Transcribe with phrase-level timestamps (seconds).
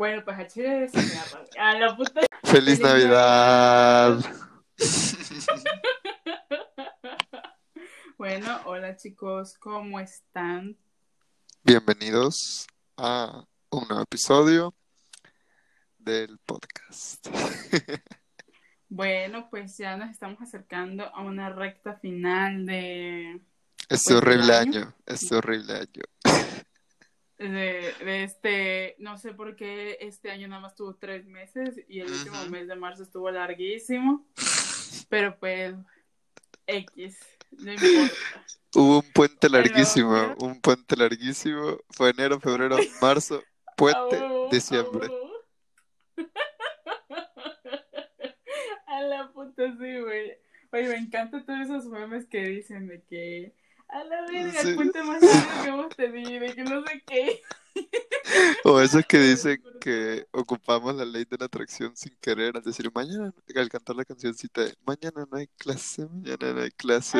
[0.00, 1.60] Bueno, pues a Chile se me.
[1.60, 2.22] A la puta.
[2.44, 4.18] ¡Feliz Navidad!
[8.16, 10.78] Bueno, hola chicos, ¿cómo están?
[11.62, 12.66] Bienvenidos
[12.96, 14.74] a un nuevo episodio
[15.98, 17.26] del podcast.
[18.88, 23.42] Bueno, pues ya nos estamos acercando a una recta final de,
[23.90, 24.80] Este Pues, horrible ¿del año?
[24.80, 26.02] año, este horrible año.
[27.48, 32.00] De, de este, no sé por qué este año nada más tuvo tres meses y
[32.00, 34.26] el último mes de marzo estuvo larguísimo,
[35.08, 35.74] pero pues
[36.66, 37.18] X,
[37.52, 38.14] no importa.
[38.74, 41.78] Hubo un puente larguísimo, un puente larguísimo.
[41.88, 43.42] Fue enero, febrero, marzo,
[43.76, 45.08] puente, Au, diciembre.
[45.08, 45.30] au.
[48.86, 50.36] A la puta sí, güey.
[50.72, 53.54] Oye, me encantan todos esos memes que dicen de que
[53.92, 54.68] a la verga, Sí.
[54.70, 57.42] el puente más largo que hemos tenido, y que no sé qué.
[58.64, 62.90] O esos que dicen que ocupamos la ley de la atracción sin querer, al decir
[62.94, 67.18] mañana, al cantar la cancioncita mañana no hay clase, mañana no hay clase.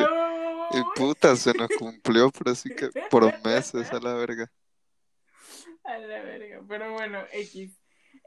[0.71, 0.93] Y Au.
[0.95, 4.51] puta, se nos cumplió, pero así que por meses a la verga.
[5.83, 7.77] A la verga, pero bueno, X.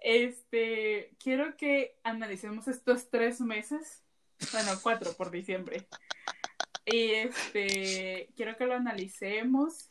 [0.01, 4.03] Este, quiero que analicemos estos tres meses,
[4.53, 5.87] bueno, cuatro por diciembre.
[6.87, 9.89] Y este, quiero que lo analicemos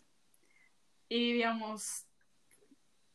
[1.10, 2.06] y digamos,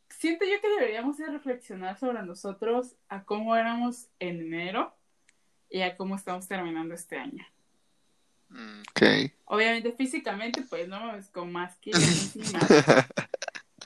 [0.08, 4.94] siento yo que deberíamos de reflexionar sobre nosotros, a cómo éramos en enero
[5.70, 7.46] y a cómo estamos terminando este año.
[8.48, 9.32] Mm, Ok.
[9.44, 12.02] Obviamente físicamente, pues no mames, con más kilos
[12.36, 12.60] encima.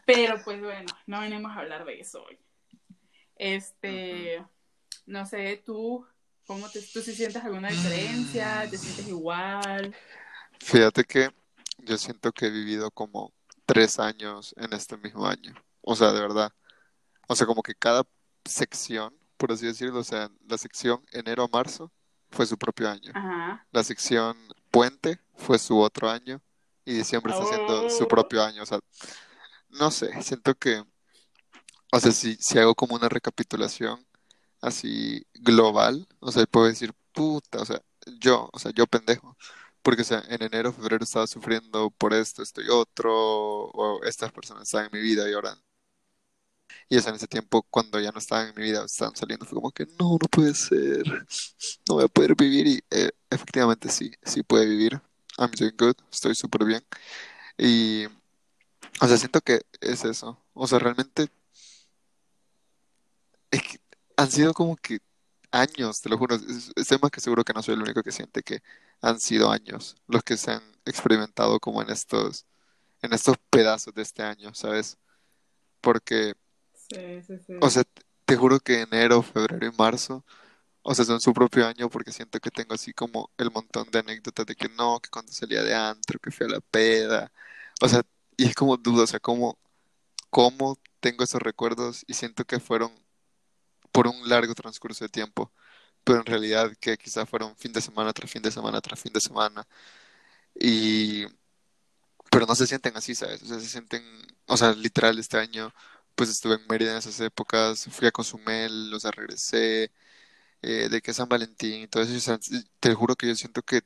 [0.04, 2.38] Pero pues bueno, no venimos a hablar de eso hoy.
[3.36, 4.44] Este,
[5.06, 6.06] no sé, tú,
[6.46, 8.66] ¿cómo te, tú si sientes alguna diferencia?
[8.70, 9.94] ¿Te sientes igual?
[10.60, 11.30] Fíjate que
[11.78, 13.32] yo siento que he vivido como
[13.66, 15.54] tres años en este mismo año.
[15.80, 16.52] O sea, de verdad.
[17.28, 18.04] O sea, como que cada
[18.44, 21.92] sección, por así decirlo, o sea, la sección enero a marzo
[22.30, 23.12] fue su propio año.
[23.14, 23.66] Ajá.
[23.72, 24.36] La sección
[24.70, 26.40] puente fue su otro año.
[26.84, 28.08] Y diciembre está siendo su Oh.
[28.08, 28.62] propio año.
[28.62, 28.80] O sea,
[29.70, 30.82] no sé, siento que,
[31.92, 34.04] o sea, si, si hago como una recapitulación
[34.62, 37.82] así global, o sea, puedo decir, puta, o sea,
[38.20, 39.36] yo, o sea, yo pendejo.
[39.82, 44.32] Porque, o sea, en enero, febrero estaba sufriendo por esto, esto y otro, o estas
[44.32, 45.56] personas estaban en mi vida y ahora.
[46.88, 49.46] Y o sea, en ese tiempo, cuando ya no estaban en mi vida, estaban saliendo,
[49.46, 51.04] fue como que no, no puede ser,
[51.88, 52.66] no voy a poder vivir.
[52.66, 55.00] Y eh, efectivamente sí, sí puede vivir.
[55.38, 56.84] I'm doing good, estoy súper bien.
[57.58, 58.06] Y,
[59.00, 60.42] o sea, siento que es eso.
[60.54, 61.30] O sea, realmente
[63.50, 63.78] es que
[64.22, 65.00] han sido como que
[65.52, 66.36] años, te lo juro.
[66.36, 68.62] Es- Estoy más que seguro que no soy el único que siente que
[69.02, 72.46] han sido años los que se han experimentado como en estos,
[73.02, 74.98] en estos pedazos de este año, ¿sabes?
[75.82, 76.34] Porque,
[76.74, 77.54] Sí, sí, sí.
[77.60, 80.24] o sea, te- juro que enero, febrero y marzo,
[80.82, 84.00] o sea, son su propio año porque siento que tengo así como el montón de
[84.00, 87.32] anécdotas de que no, que cuando salía de antro, que fui a la peda,
[87.82, 88.02] o sea,
[88.36, 89.58] y es como duda, o sea, cómo,
[90.30, 92.92] cómo tengo esos recuerdos y siento que fueron
[93.92, 95.52] por un largo transcurso de tiempo,
[96.04, 99.12] pero en realidad que quizás fueron fin de semana tras fin de semana tras fin
[99.12, 99.66] de semana
[100.54, 101.26] y
[102.30, 103.42] pero no se sienten así, ¿sabes?
[103.42, 104.02] O sea, se sienten,
[104.46, 105.72] o sea, literal este año
[106.14, 109.92] pues estuve en Mérida en esas épocas, fui a Cozumel, o sea, regresé
[110.62, 112.38] eh, de que San Valentín y todo eso, o sea,
[112.80, 113.82] te juro que yo siento que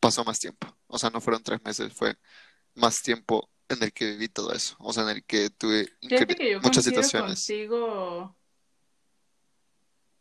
[0.00, 2.16] pasó más tiempo, o sea, no fueron tres meses, fue
[2.74, 6.50] más tiempo en el que viví todo eso, o sea, en el que tuve que
[6.50, 7.46] yo muchas situaciones.
[7.46, 8.36] contigo.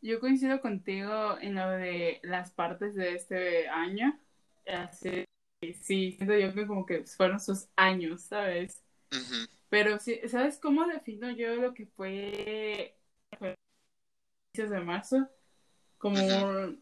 [0.01, 4.19] Yo coincido contigo en lo de las partes de este año.
[4.65, 5.25] Así,
[5.61, 8.83] sí, siento yo que como que fueron sus años, ¿sabes?
[9.69, 12.97] Pero sí, ¿sabes cómo defino yo lo que fue
[14.53, 15.29] inicios de marzo?
[15.97, 16.81] Como Ujú.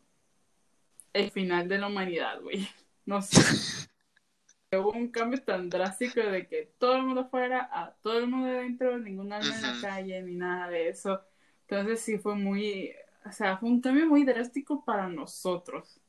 [1.14, 2.68] el final de la humanidad, güey.
[3.06, 3.42] No sé.
[4.72, 8.48] Hubo un cambio tan drástico de que todo el mundo fuera a todo el mundo
[8.48, 11.22] adentro, ningún alma en la calle, ni nada de eso.
[11.68, 12.94] Entonces sí fue muy,
[13.26, 16.00] o sea, fue un cambio muy drástico para nosotros.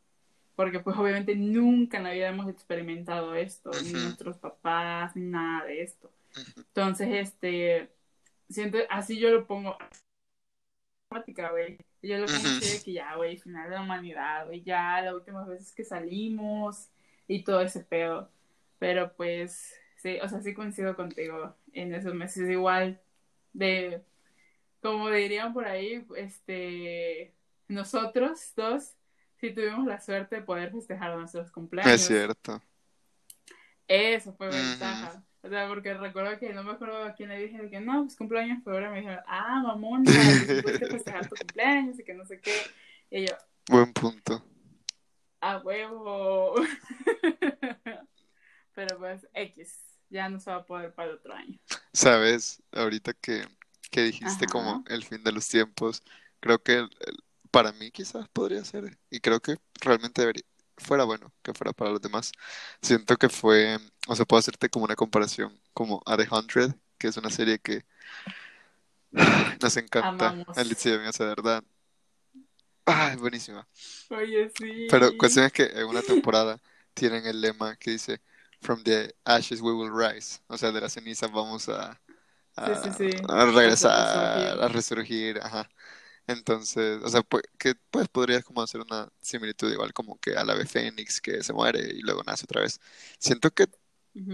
[0.56, 5.64] Porque pues obviamente nunca en la vida hemos experimentado esto, ni nuestros papás, ni nada
[5.64, 6.10] de esto.
[6.56, 7.90] Entonces, este,
[8.48, 9.76] siento, así yo lo pongo,
[11.50, 11.78] güey.
[12.02, 15.46] Yo lo así de que ya, güey, final de la humanidad, güey, ya, las últimas
[15.46, 16.88] veces que salimos
[17.26, 18.30] y todo ese pedo.
[18.78, 23.00] Pero pues, sí, o sea, sí coincido contigo en esos meses igual
[23.52, 24.02] de,
[24.80, 27.34] como dirían por ahí, este,
[27.68, 28.96] nosotros dos
[29.36, 32.00] sí tuvimos la suerte de poder festejar nuestros Es cumpleaños.
[32.00, 32.62] cierto.
[33.88, 35.24] Eso fue ventaja.
[35.42, 38.02] O sea, porque recuerdo que no me acuerdo a quién le dije de que no,
[38.04, 38.90] pues cumpleaños en febrero.
[38.92, 40.12] Me dijeron, ah, mamón, no,
[40.78, 42.52] que festejar tu cumpleaños y que no sé qué.
[43.10, 43.34] Y yo,
[43.68, 44.44] Buen punto.
[45.40, 46.54] a huevo.
[48.74, 49.78] Pero pues, X,
[50.08, 51.58] ya no se va a poder para el otro año.
[51.92, 53.44] Sabes, ahorita que,
[53.90, 54.52] que dijiste Ajá.
[54.52, 56.02] como el fin de los tiempos,
[56.40, 60.44] creo que el- el- para mí quizás podría ser, y creo que realmente debería,
[60.78, 62.32] fuera bueno que fuera para los demás.
[62.82, 63.78] Siento que fue,
[64.08, 67.58] o sea, puedo hacerte como una comparación como a The Hundred, que es una serie
[67.58, 67.84] que
[69.62, 70.56] nos encanta Amamos.
[70.56, 71.64] a Liz y a mí, o sea, de verdad.
[72.86, 73.66] Ay, buenísima.
[74.10, 74.86] Oye, sí.
[74.90, 76.60] Pero cuestión es que en una temporada
[76.94, 78.20] tienen el lema que dice
[78.60, 80.40] From the ashes we will rise.
[80.48, 82.00] O sea, de las cenizas vamos a,
[82.60, 83.22] a, Sí, sí, sí.
[83.28, 85.38] a regresar, A resurgir.
[85.42, 85.68] ajá.
[86.26, 90.50] Entonces, o sea, pues, que pues podrías como hacer una similitud igual como que al
[90.50, 92.80] ave fénix que se muere y luego nace otra vez.
[93.18, 93.66] Siento que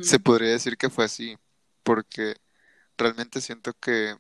[0.01, 1.37] se podría decir que fue así,
[1.85, 2.37] porque
[2.99, 4.17] realmente siento que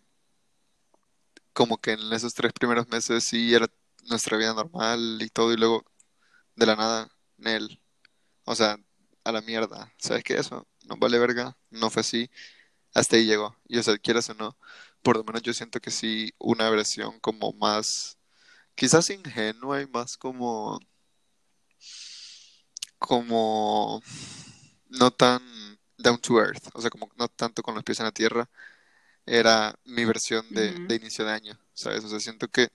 [1.52, 3.66] como que en esos tres primeros meses sí era
[4.08, 5.84] nuestra vida normal y todo, y luego
[6.56, 7.80] de la nada, Nel,
[8.44, 8.78] o sea,
[9.24, 10.34] a la mierda, ¿sabes qué?
[10.36, 12.30] Eso no vale verga, no fue así,
[12.96, 14.56] hasta ahí llegó, y o sea, quieras o no,
[15.02, 18.18] por lo menos yo siento que sí, una versión como más,
[18.74, 20.80] quizás ingenua y más como,
[22.98, 24.02] como,
[24.88, 25.42] no tan
[25.98, 28.48] down to earth, o sea, como no tanto con los pies en la tierra,
[29.26, 32.04] era mi versión de, inicio de año, ¿sabes?
[32.04, 32.70] O sea, siento que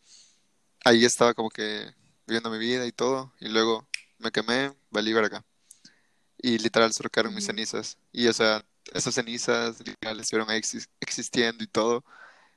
[0.86, 1.94] ahí estaba como que
[2.28, 3.88] viviendo mi vida y todo, y luego
[4.20, 5.46] me quemé, valí verga.
[6.38, 7.98] Y literal se quedaron mis cenizas.
[8.12, 10.50] Y o sea, esas cenizas literal estuvieron
[11.00, 12.04] existiendo y todo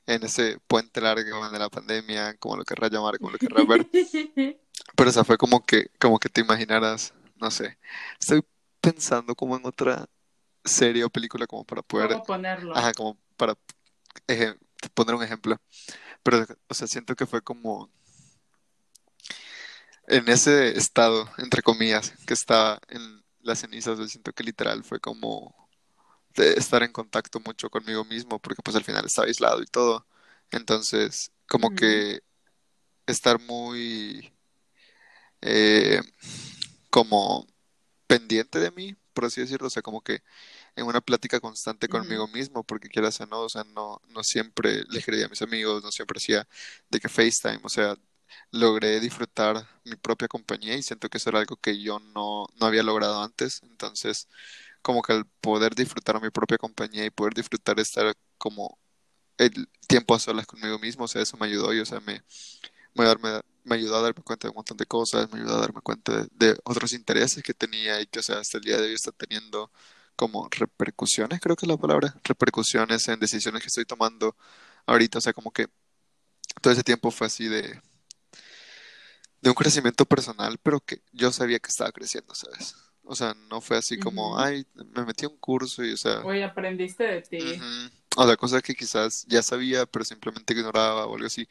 [0.07, 3.87] en ese puente largo de la pandemia, como lo querrás llamar, como lo querrás ver.
[4.95, 7.77] Pero o sea, fue como que, como que te imaginaras, no sé.
[8.19, 8.43] Estoy
[8.81, 10.05] pensando como en otra
[10.63, 12.75] serie o película como para poder, ¿Cómo ponerlo?
[12.75, 13.55] ajá, como para
[14.93, 15.57] poner un ejemplo.
[16.23, 17.89] Pero, o sea, siento que fue como
[20.07, 24.99] en ese estado, entre comillas, que estaba en las cenizas, yo siento que literal fue
[24.99, 25.64] como
[26.35, 30.05] de estar en contacto mucho conmigo mismo, porque pues al final estaba aislado y todo.
[30.51, 32.21] Entonces, como que
[33.07, 34.33] estar muy
[35.41, 36.01] eh,
[36.89, 37.47] como
[38.07, 40.23] pendiente de mí, por así decirlo, o sea, como que
[40.75, 44.83] en una plática constante conmigo mismo, porque quieras o no, o sea, no, no siempre
[44.89, 46.47] le escribía a mis amigos, no siempre hacía
[46.89, 47.95] de que FaceTime, o sea,
[48.51, 52.65] logré disfrutar mi propia compañía y siento que eso era algo que yo no, no
[52.65, 54.27] había logrado antes, entonces
[54.85, 58.79] como que el poder disfrutar mi propia compañía y poder disfrutar estar como
[59.37, 62.23] el tiempo a solas conmigo mismo, o sea, eso me ayudó y, o sea, me,
[62.95, 65.61] me, darme- me ayudó a darme cuenta de un montón de cosas, me ayudó a
[65.61, 68.77] darme cuenta de, de otros intereses que tenía y que, o sea, hasta el día
[68.77, 69.71] de hoy está teniendo
[70.15, 74.35] como repercusiones, creo que es la palabra, repercusiones en decisiones que estoy tomando
[74.87, 75.67] ahorita, o sea, como que
[76.61, 77.81] todo ese tiempo fue así de,
[79.41, 82.75] de un crecimiento personal, pero que yo sabía que estaba creciendo, ¿sabes?
[83.05, 84.65] O sea, no fue así como, ay,
[84.95, 87.39] me metí a un curso y, o sea, Oye, aprendiste de ti.
[88.17, 91.47] O sea, cosas que quizás ya sabía, pero simplemente ignoraba o algo así.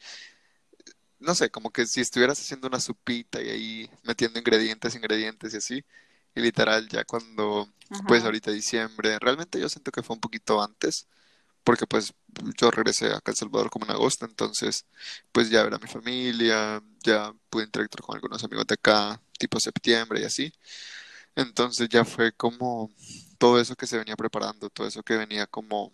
[1.19, 5.57] No sé, como que si estuvieras haciendo una sopita y ahí metiendo ingredientes, ingredientes y
[5.57, 5.85] así,
[6.35, 7.69] y literal ya cuando,
[8.07, 11.07] pues ahorita diciembre, realmente yo siento que fue un poquito antes,
[11.63, 12.13] porque pues
[12.59, 14.85] yo regresé acá a El Salvador como en agosto, entonces
[15.31, 19.59] pues ya ver a mi familia, ya pude interactuar con algunos amigos de acá, tipo
[19.59, 20.53] septiembre y así.
[21.35, 22.91] Entonces ya fue como
[23.39, 25.93] todo eso que se venía preparando, todo eso que venía como,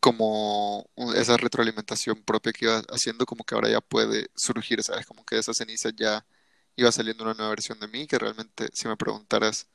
[0.00, 5.06] como esa retroalimentación propia que iba haciendo, como que ahora ya puede surgir, ¿sabes?
[5.06, 6.24] Como que de esa ceniza ya
[6.76, 9.68] iba saliendo una nueva versión de mí, que realmente si me preguntaras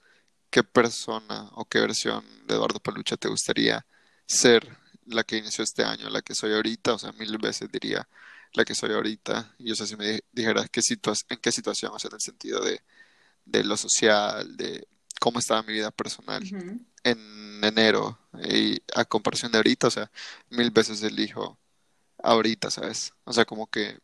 [0.51, 3.85] qué persona o qué versión de Eduardo Palucha te gustaría
[4.27, 8.07] ser la que inició este año, la que soy ahorita, o sea, mil veces diría
[8.53, 10.81] la que soy ahorita, y o sea, si me di- dijeras qué
[11.29, 12.81] en qué situación, o sea, en el sentido de
[13.45, 14.87] de lo social, de
[15.19, 16.43] cómo estaba mi vida personal
[17.03, 20.11] en enero y a comparación de ahorita, o sea,
[20.49, 21.57] mil veces elijo
[22.23, 23.13] ahorita, ¿sabes?
[23.23, 23.99] O sea, como que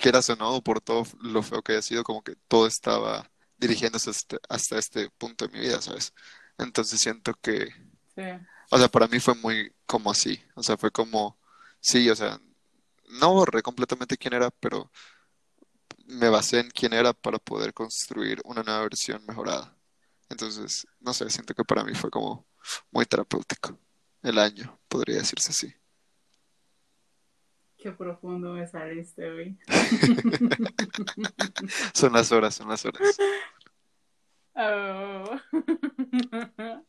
[0.00, 4.10] quieras o no, por todo lo feo que haya sido, como que todo estaba dirigiéndose
[4.10, 6.12] hasta, hasta este punto de mi vida, ¿sabes?
[6.58, 7.68] Entonces siento que,
[8.14, 8.22] Sí.
[8.70, 11.38] o sea, para mí fue muy como así, o sea, fue como,
[11.80, 12.40] sí, o sea,
[13.20, 14.90] no borré completamente quién era, pero
[16.12, 19.76] me basé en quién era para poder construir una nueva versión mejorada.
[20.28, 22.46] Entonces, no sé, siento que para mí fue como
[22.90, 23.78] muy terapéutico
[24.22, 25.74] el año, podría decirse así.
[27.76, 29.58] Qué profundo me saliste hoy.
[31.94, 33.16] Son las horas, son las horas.
[34.54, 35.24] Oh.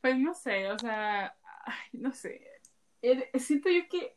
[0.00, 1.32] Pues no sé, o sea,
[1.64, 2.44] ay, no sé.
[3.02, 4.16] Eh, Siento yo que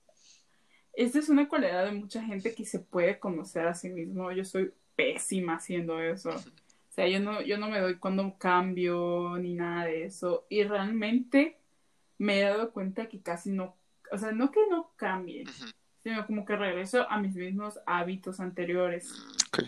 [0.96, 4.32] esta es una cualidad de mucha gente que se puede conocer a sí mismo.
[4.32, 6.32] Yo soy pésima haciendo eso.
[6.32, 10.46] O sea, yo no, yo no me doy cuando cambio ni nada de eso.
[10.50, 11.58] Y realmente
[12.18, 13.76] me he dado cuenta que casi no,
[14.12, 15.46] o sea, no que no cambie,
[16.04, 19.12] sino como que regreso a mis mismos hábitos anteriores.
[19.48, 19.64] Ok.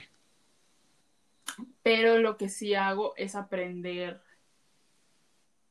[1.84, 4.22] Pero lo que sí hago es aprender.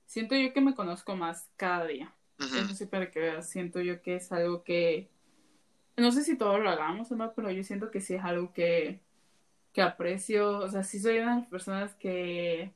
[0.06, 2.14] Siento yo que me conozco más cada día.
[2.38, 5.08] Ujú, Eso sí, para que veas, siento yo que es algo que,
[5.96, 8.52] no sé si todos lo hagamos o no, pero yo siento que sí es algo
[8.52, 9.00] que,
[9.72, 10.58] que aprecio.
[10.60, 12.72] O sea, sí soy una de las personas que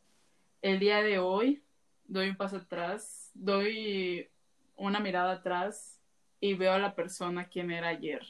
[0.62, 1.62] el día de hoy
[2.07, 4.29] doy un paso atrás, doy
[4.77, 6.00] una mirada atrás
[6.41, 8.23] y veo a la persona quien era ayer.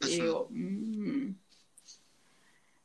[0.00, 1.34] Y digo, "Mm".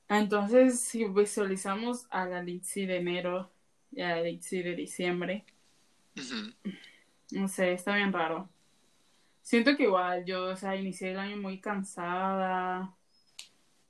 [0.09, 3.51] Entonces, si visualizamos a la Litsi de enero
[3.91, 5.45] y a la Litsi de diciembre,
[7.31, 8.49] no sé, está bien raro.
[9.43, 12.95] Siento que igual yo, o sea, inicié el año muy cansada,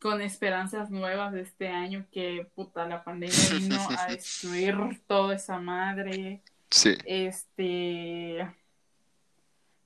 [0.01, 4.75] con esperanzas nuevas de este año que, puta, la pandemia vino a destruir
[5.07, 6.41] toda esa madre.
[6.69, 6.97] Sí.
[7.05, 8.51] Este,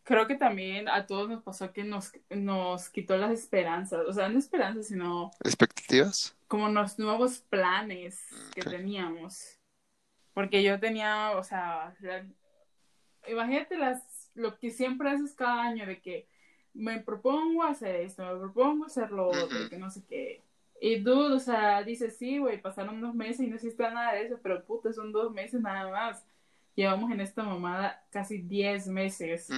[0.03, 4.29] creo que también a todos nos pasó que nos, nos quitó las esperanzas, o sea,
[4.29, 6.36] no esperanzas, sino ¿Expectativas?
[6.47, 8.19] como los nuevos planes
[8.55, 9.59] que teníamos.
[10.33, 12.25] Porque yo tenía, o sea, la-
[13.27, 14.01] imagínate las,
[14.38, 16.27] lo que siempre haces cada año de que
[16.74, 20.41] me propongo hacer esto, me propongo hacer lo otro, que no sé qué.
[20.79, 24.27] Y tú, o sea, dices, sí, güey, pasaron dos meses y no hiciste nada de
[24.27, 26.24] eso, pero puta, son dos meses nada más.
[26.75, 29.50] Llevamos en esta mamada casi 10 meses.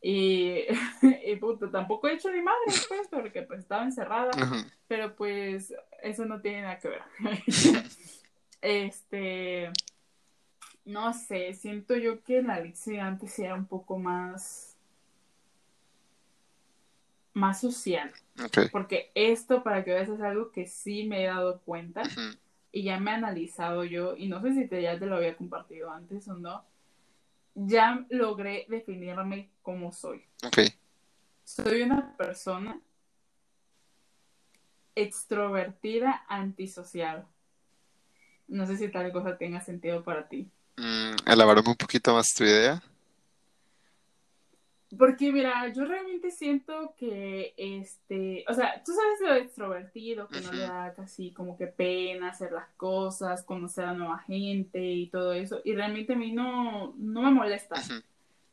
[0.00, 0.62] Y,
[1.26, 4.30] y puta, tampoco he hecho ni madre, pues, porque pues estaba encerrada.
[4.88, 7.02] Pero pues eso no tiene nada que ver.
[8.62, 9.70] este,
[10.86, 14.76] no sé, siento yo que la Alexia antes era un poco más,
[17.34, 18.12] más social.
[18.70, 22.04] Porque esto, para que veas, es algo que sí me he dado cuenta
[22.70, 25.36] y ya me he analizado yo, y no sé si te, ya te lo había
[25.36, 26.64] compartido antes o no,
[27.54, 30.24] ya logré definirme como soy.
[31.42, 32.80] Soy una persona
[34.94, 37.26] extrovertida antisocial.
[38.46, 40.48] No sé si tal cosa tenga sentido para ti.
[40.78, 42.82] Mm, elaborame un poquito más tu idea.
[44.96, 50.52] Porque mira, yo realmente siento que este, o sea, tú sabes lo extrovertido, que no
[50.52, 55.32] le da casi como que pena hacer las cosas, conocer a nueva gente y todo
[55.32, 57.76] eso, y realmente a mí no, no me molesta.
[57.76, 58.02] Ujú,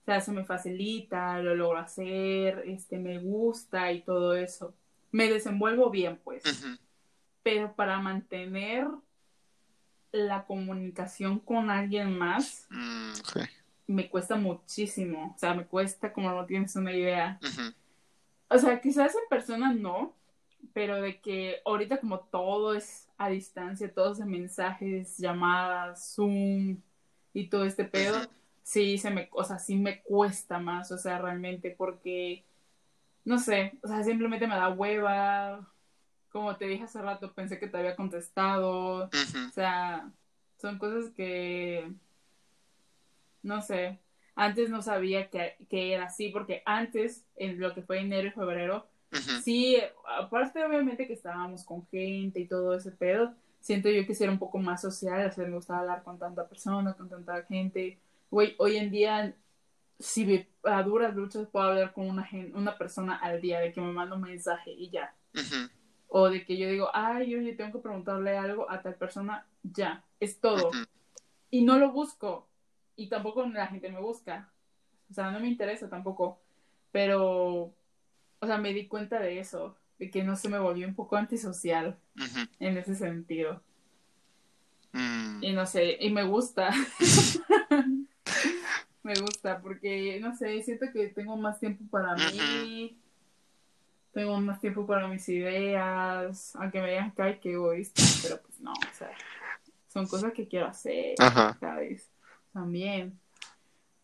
[0.03, 4.75] O sea, se me facilita, lo logro hacer, este, me gusta y todo eso.
[5.11, 6.43] Me desenvuelvo bien, pues.
[6.45, 6.77] ujú,
[7.43, 8.87] Pero para mantener
[10.13, 13.13] la comunicación con alguien más, mm,
[13.87, 15.33] me cuesta muchísimo.
[15.35, 17.39] O sea, me cuesta como no tienes una idea.
[18.47, 20.13] O sea, quizás en persona no,
[20.71, 26.77] pero de que ahorita como todo es a distancia, todos en mensajes, llamadas, Zoom
[27.33, 28.21] y todo este pedo,
[28.61, 32.45] sí se me, o sea, sí me cuesta más, o sea, realmente porque
[33.25, 35.72] no sé, o sea, simplemente me da hueva.
[36.33, 39.09] Como te dije hace rato, pensé que te había contestado.
[39.47, 40.11] O sea,
[40.59, 41.89] son cosas que
[43.41, 43.99] no sé.
[44.35, 48.31] Antes no sabía que, que era así, porque antes, en lo que fue enero y
[48.31, 48.87] febrero,
[49.43, 49.77] Sí,
[50.17, 54.33] aparte obviamente que estábamos con gente y todo ese pedo, siento yo que sí era
[54.33, 57.99] un poco más social, o sea, me gustaba hablar con tanta persona, con tanta gente.
[58.31, 59.35] Güey, hoy en día,
[59.99, 63.81] si me- a duras luchas puedo hablar con una, una persona al día, de que
[63.81, 65.13] me manda un mensaje y ya.
[65.35, 65.69] ujú,
[66.15, 70.03] O de que yo digo, ay, oye, tengo que preguntarle algo a tal persona, ya,
[70.19, 70.69] es todo.
[71.49, 72.47] Y no lo busco,
[72.95, 74.47] y tampoco la gente me busca.
[75.09, 76.39] O sea, no me interesa tampoco.
[76.91, 77.73] Pero,
[78.39, 81.15] o sea, me di cuenta de eso, de que no se me volvió un poco
[81.15, 81.97] antisocial
[82.59, 83.63] en ese sentido.
[84.91, 86.69] mm, Y no sé, y me gusta.
[89.01, 92.99] me gusta porque, no sé, siento que tengo más tiempo para mí.
[94.13, 96.55] Tengo más tiempo para mis ideas.
[96.55, 99.11] Aunque me digan que hay que egoísta, pero pues no, o sea,
[99.89, 101.57] son cosas que quiero hacer, Ajá.
[101.59, 102.11] ¿sabes?
[102.53, 103.19] También.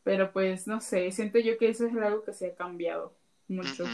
[0.03, 3.13] Pero pues, no sé, siento yo que eso es algo que se ha cambiado
[3.47, 3.85] mucho.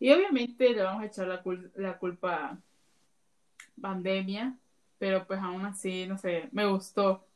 [0.00, 2.58] Y obviamente le vamos a echar la, cul- la culpa a
[3.80, 4.58] pandemia,
[4.98, 7.26] pero pues aún así, no sé, me gustó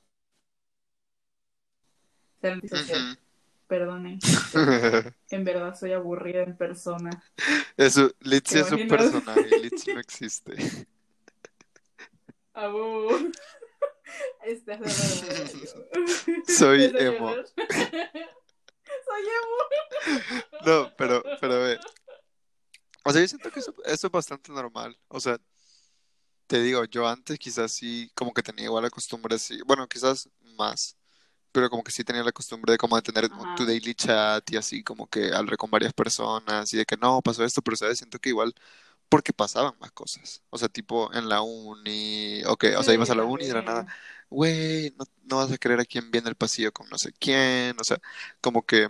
[2.41, 2.99] ser antisocial.
[3.01, 3.28] ujú.
[3.69, 4.19] Perdonen,
[5.31, 7.11] en verdad soy aburrida en persona.
[7.77, 10.57] Eso, Litzy ¿Te es un personaje, Litzy no existe.
[12.55, 13.31] Abu.
[14.43, 14.95] Estás hablando.
[16.49, 17.31] Soy ¿Estás emo.
[19.05, 20.19] Soy emo.
[20.65, 21.81] No, pero, pero a ver.
[23.05, 24.99] O sea, yo siento que eso, eso es bastante normal.
[25.09, 25.39] O sea,
[26.47, 29.61] te digo, yo antes quizás sí, como que tenía igual la costumbre así.
[29.67, 30.98] Bueno, quizás más.
[31.53, 33.55] Pero como que sí tenía la costumbre de como de tener Ajá.
[33.55, 37.23] tu daily chat y así como que hablar con varias personas y de que no,
[37.23, 38.55] pasó esto, pero sabes, siento que igual
[39.09, 40.43] porque pasaban más cosas.
[40.51, 43.49] O sea, tipo en la uni, ok, o sea, Sí, ibas a la uni y
[43.49, 43.87] de la nada,
[44.31, 47.77] güey, no, no vas a creer a quién viene el pasillo con no sé quién,
[47.81, 47.99] o sea,
[48.41, 48.89] como que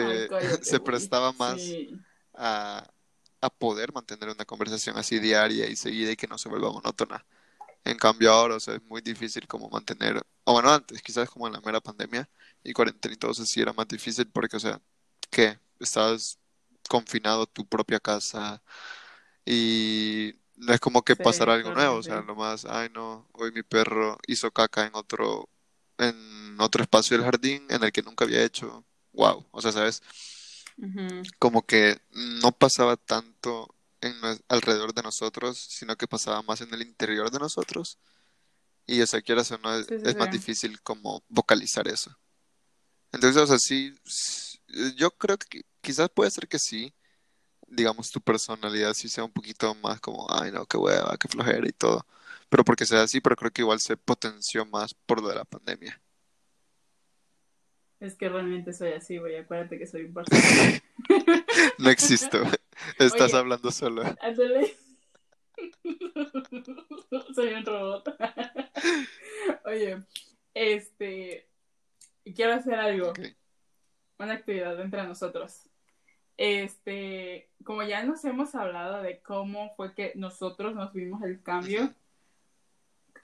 [0.00, 2.04] Ay, se, cállate, se prestaba más Sí.
[2.34, 2.88] a,
[3.42, 7.26] a poder mantener una conversación así diaria y seguida y que no se vuelva monótona.
[7.84, 11.46] En cambio ahora, o sea, es muy difícil como mantener, o bueno, antes, quizás como
[11.46, 12.28] en la mera pandemia
[12.64, 14.80] y cuarentena y todo eso sí era más difícil porque, o sea,
[15.30, 15.58] ¿qué?
[15.80, 16.38] Estabas
[16.88, 18.62] confinado a tu propia casa
[19.44, 22.22] y no es como que Sí, pasara algo nuevo, o sea, realmente.
[22.22, 25.48] lo más, ay no, hoy mi perro hizo caca en otro,
[25.98, 30.02] en otro espacio del jardín en el que nunca había hecho, wow, o sea, ¿sabes?
[31.38, 34.14] Como que no pasaba tanto en
[34.48, 37.98] alrededor de nosotros, sino que pasaba más en el interior de nosotros.
[38.88, 42.18] Y o sea, quieras o no, es, Sí, sí, es más difícil como vocalizar eso.
[43.12, 43.94] Entonces, o sea, sí,
[44.96, 46.94] yo creo que qui- quizás puede ser que sí,
[47.68, 51.68] digamos, tu personalidad sí sea un poquito más como, ay no, qué hueva, qué flojera
[51.68, 52.06] y todo.
[52.50, 55.44] Pero porque sea así, pero creo que igual se potenció más por lo de la
[55.46, 56.00] pandemia.
[58.00, 59.36] Es que realmente soy así, güey.
[59.36, 60.14] Acuérdate que soy un.
[61.78, 62.42] No existo,
[62.98, 64.02] estás Oye, hablando solo.
[64.20, 64.76] ándale.
[67.34, 68.08] Soy un robot.
[69.64, 70.02] Oye,
[70.54, 71.46] este.
[72.34, 73.12] Quiero hacer algo.
[74.18, 75.62] Una actividad entre nosotros.
[76.36, 77.50] Este.
[77.64, 81.92] Como ya nos hemos hablado de cómo fue que nosotros nos vimos el cambio,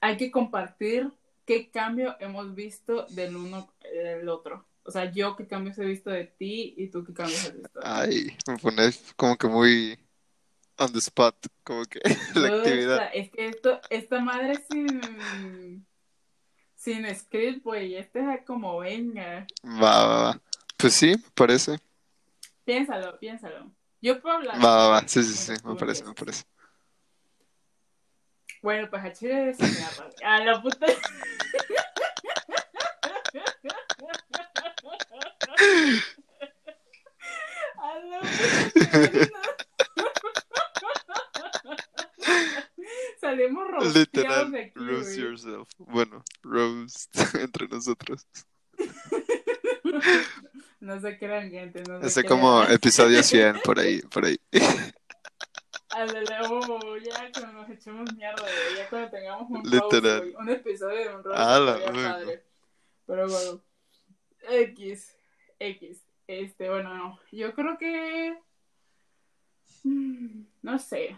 [0.01, 1.11] hay que compartir
[1.47, 4.67] qué cambio hemos visto del uno del otro.
[4.87, 7.81] O sea, yo qué cambios he visto de ti y tú qué cambios has visto.
[7.83, 9.99] Ay, me pones como que muy
[10.79, 12.01] on the spot, como que
[12.35, 13.11] la Todo actividad.
[13.13, 15.87] es que esto, esta madre sin,
[16.75, 19.47] sin script, güey, este es como venga.
[19.65, 20.41] Va, va, va.
[20.77, 21.79] Pues sí, me parece.
[22.65, 23.71] Piénsalo, piénsalo.
[24.01, 24.57] Yo puedo hablar.
[24.57, 25.09] Va, va, va.
[25.09, 26.45] Sí, sí, sí, me parece, me parece.
[28.63, 29.57] Bueno, pues a Chile de.
[30.25, 30.87] A la puta.
[37.77, 39.54] A la puta.
[43.25, 45.21] Salimos rosteados Literal, de aquí, roast güey.
[45.21, 45.69] yourself.
[45.79, 48.27] Bueno, roast entre nosotros.
[50.81, 51.83] No se crean, gente.
[51.89, 52.41] No se crean.
[52.41, 54.39] como episodio 100, por ahí, por ahí.
[55.89, 58.45] Ándale, oh, ya cuando nos echemos mierda,
[58.77, 60.21] ya cuando tengamos un Literal.
[60.21, 62.13] roast, un episodio de un roast, A la estaría verga.
[62.19, 62.45] padre.
[63.07, 63.63] Pero bueno,
[64.51, 65.17] X,
[65.59, 68.37] X, este, bueno, no, yo creo que,
[69.85, 71.17] mm, no sé,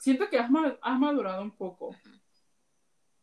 [0.00, 1.94] siento que has, ma- has madurado un poco,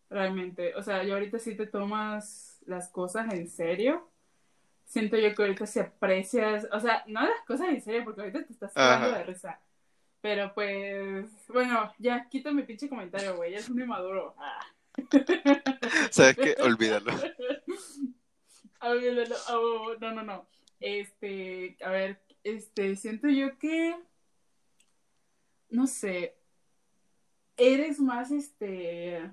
[0.09, 4.09] realmente, o sea, yo ahorita sí te tomas las cosas en serio,
[4.85, 8.45] siento yo que ahorita se aprecias, o sea, no las cosas en serio, porque ahorita
[8.45, 9.09] te estás Ajá.
[9.17, 9.59] de risa.
[10.21, 13.51] Pero pues, bueno, ya quita mi pinche comentario, güey.
[13.51, 14.35] Ya es un inmaduro.
[14.37, 14.59] Ah.
[16.09, 16.55] ¿Sabes qué?
[16.61, 17.11] Olvídalo.
[18.81, 19.35] Olvídalo.
[19.49, 20.47] Oh, no, no, no.
[20.79, 23.95] Este, a ver, este, siento yo que,
[25.69, 26.36] no sé,
[27.57, 29.31] eres más, este,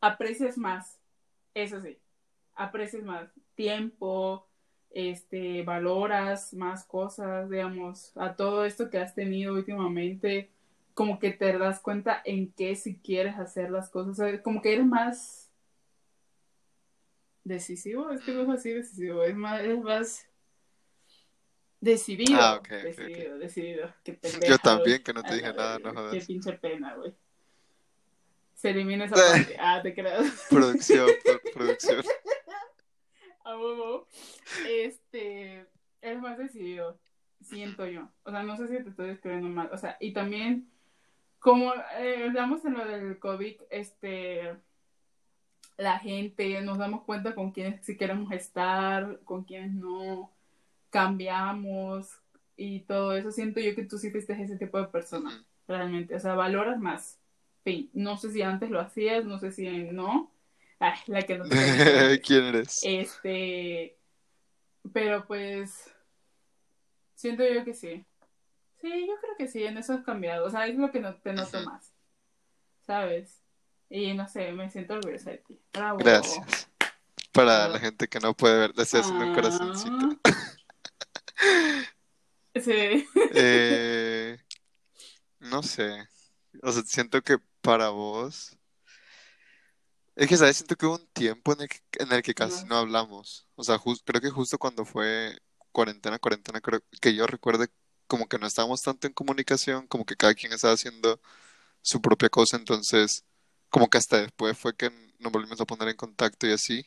[0.00, 0.98] aprecias más,
[1.54, 1.98] eso sí,
[2.54, 4.46] aprecias más tiempo,
[4.90, 10.50] este, valoras más cosas, digamos, a todo esto que has tenido últimamente,
[10.94, 14.74] como que te das cuenta en qué si quieres hacer las cosas, o como que
[14.74, 15.50] eres más
[17.44, 20.29] decisivo, es que no es así decisivo, es más, es más
[21.80, 23.94] decidido, Ah, ok, ok, decidido, decidido,
[24.46, 26.12] Yo también, que no te A dije nada, no jodas.
[26.14, 27.14] Qué pinche pena, güey.
[28.54, 29.56] Se elimina esa parte.
[29.58, 30.46] Ah, te creas.
[30.50, 32.02] Producción, pro- producción.
[33.44, 34.06] A huevo.
[34.68, 35.66] Este,
[36.02, 36.98] es más decidido,
[37.42, 38.08] siento yo.
[38.24, 39.70] O sea, no sé si te estoy describiendo mal.
[39.72, 40.70] O sea, y también,
[41.38, 44.54] como eh, hablamos en lo del COVID, este,
[45.78, 50.30] la gente, nos damos cuenta con quiénes sí queremos estar, con quiénes no,
[50.90, 52.20] cambiamos
[52.56, 53.32] y todo eso.
[53.32, 56.14] Siento yo que tú sí fuiste ese tipo de persona, realmente.
[56.14, 57.18] O sea, valoras más.
[57.64, 57.90] Fin.
[57.92, 60.30] No sé si antes lo hacías, no sé si no.
[60.78, 62.80] Ay, la que no te ¿Quién eres?
[62.82, 63.98] este,
[64.92, 65.94] pero pues
[67.14, 68.04] siento yo que sí.
[68.80, 70.46] Sí, yo creo que sí, en eso has cambiado.
[70.46, 71.92] O sea, es lo que no, te noto más.
[72.86, 73.42] ¿Sabes?
[73.90, 75.60] Y no sé, me siento orgullosa de ti.
[75.72, 75.98] Bravo.
[75.98, 76.68] Gracias.
[77.32, 77.72] Para Bravo.
[77.74, 80.18] la gente que no puede ver, le estoy haciendo un corazoncito.
[82.54, 83.06] Sí.
[83.32, 84.38] Eh,
[85.40, 86.08] no sé.
[86.62, 88.56] O sea, siento que para vos.
[90.16, 90.56] Es que, ¿sabes?
[90.58, 92.66] Siento que hubo un tiempo en el que, en el que casi No.
[92.66, 93.48] no hablamos.
[93.54, 95.38] O sea, creo que justo cuando fue
[95.72, 97.68] cuarentena, cuarentena, creo que yo recuerde
[98.06, 101.20] como que no estábamos tanto en comunicación, como que cada quien estaba haciendo
[101.82, 103.24] su propia cosa, entonces
[103.70, 106.86] como que hasta después fue que nos volvimos a poner en contacto y así.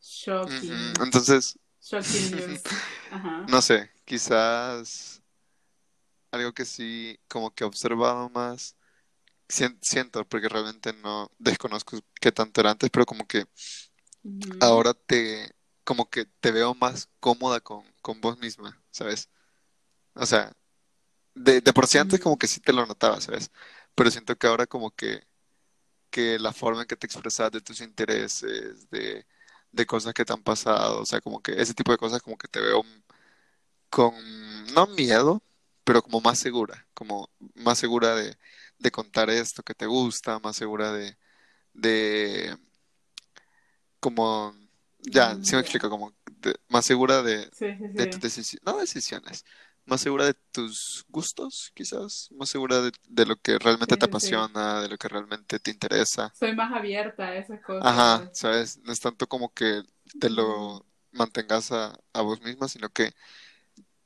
[0.00, 0.94] Shocking.
[1.02, 1.58] Entonces.
[3.10, 3.46] Ajá.
[3.46, 5.22] no sé, quizás
[6.30, 8.76] algo que sí como que he observado más,
[9.48, 13.46] sien- siento, porque realmente no desconozco qué tanto era antes, pero como que
[14.60, 19.30] ahora te, como que te veo más cómoda con, con vos misma, ¿sabes?
[20.14, 20.52] O sea,
[21.34, 23.52] de, de por sí antes como que sí te lo notaba, ¿sabes?
[23.94, 25.24] Pero siento que ahora como que,
[26.10, 29.26] que la forma en que te expresas de tus intereses, de,
[29.74, 32.36] de cosas que te han pasado, o sea, como que ese tipo de cosas como
[32.38, 32.82] que te veo
[33.90, 34.14] con,
[34.74, 35.42] no miedo,
[35.84, 38.36] pero como más segura, como más segura de,
[38.78, 41.16] de contar esto que te gusta, más segura de,
[41.74, 42.58] de,
[44.00, 44.54] como,
[44.98, 48.78] ya, sí me explico, como de- más segura de, Sí, sí, de tus decisiones, no
[48.78, 49.44] decisiones,
[49.86, 54.06] más segura de tus gustos, quizás, más segura de, de lo que realmente Sí, te
[54.20, 56.34] sí, apasiona, de lo que realmente te interesa.
[56.34, 58.32] Soy más abierta a esas Ajá, cosas.
[58.32, 58.78] ¿sabes?
[58.78, 59.82] No es tanto como que
[60.18, 63.12] te lo mantengas a, a vos misma, sino que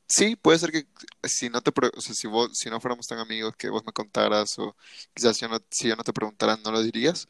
[0.08, 0.86] sí, puede ser que
[1.28, 3.92] si no te, o sea, si vos, si no fuéramos tan amigos, que vos me
[3.92, 4.76] contaras, o
[5.14, 7.28] quizás yo no, si yo no te preguntara, no lo dirías,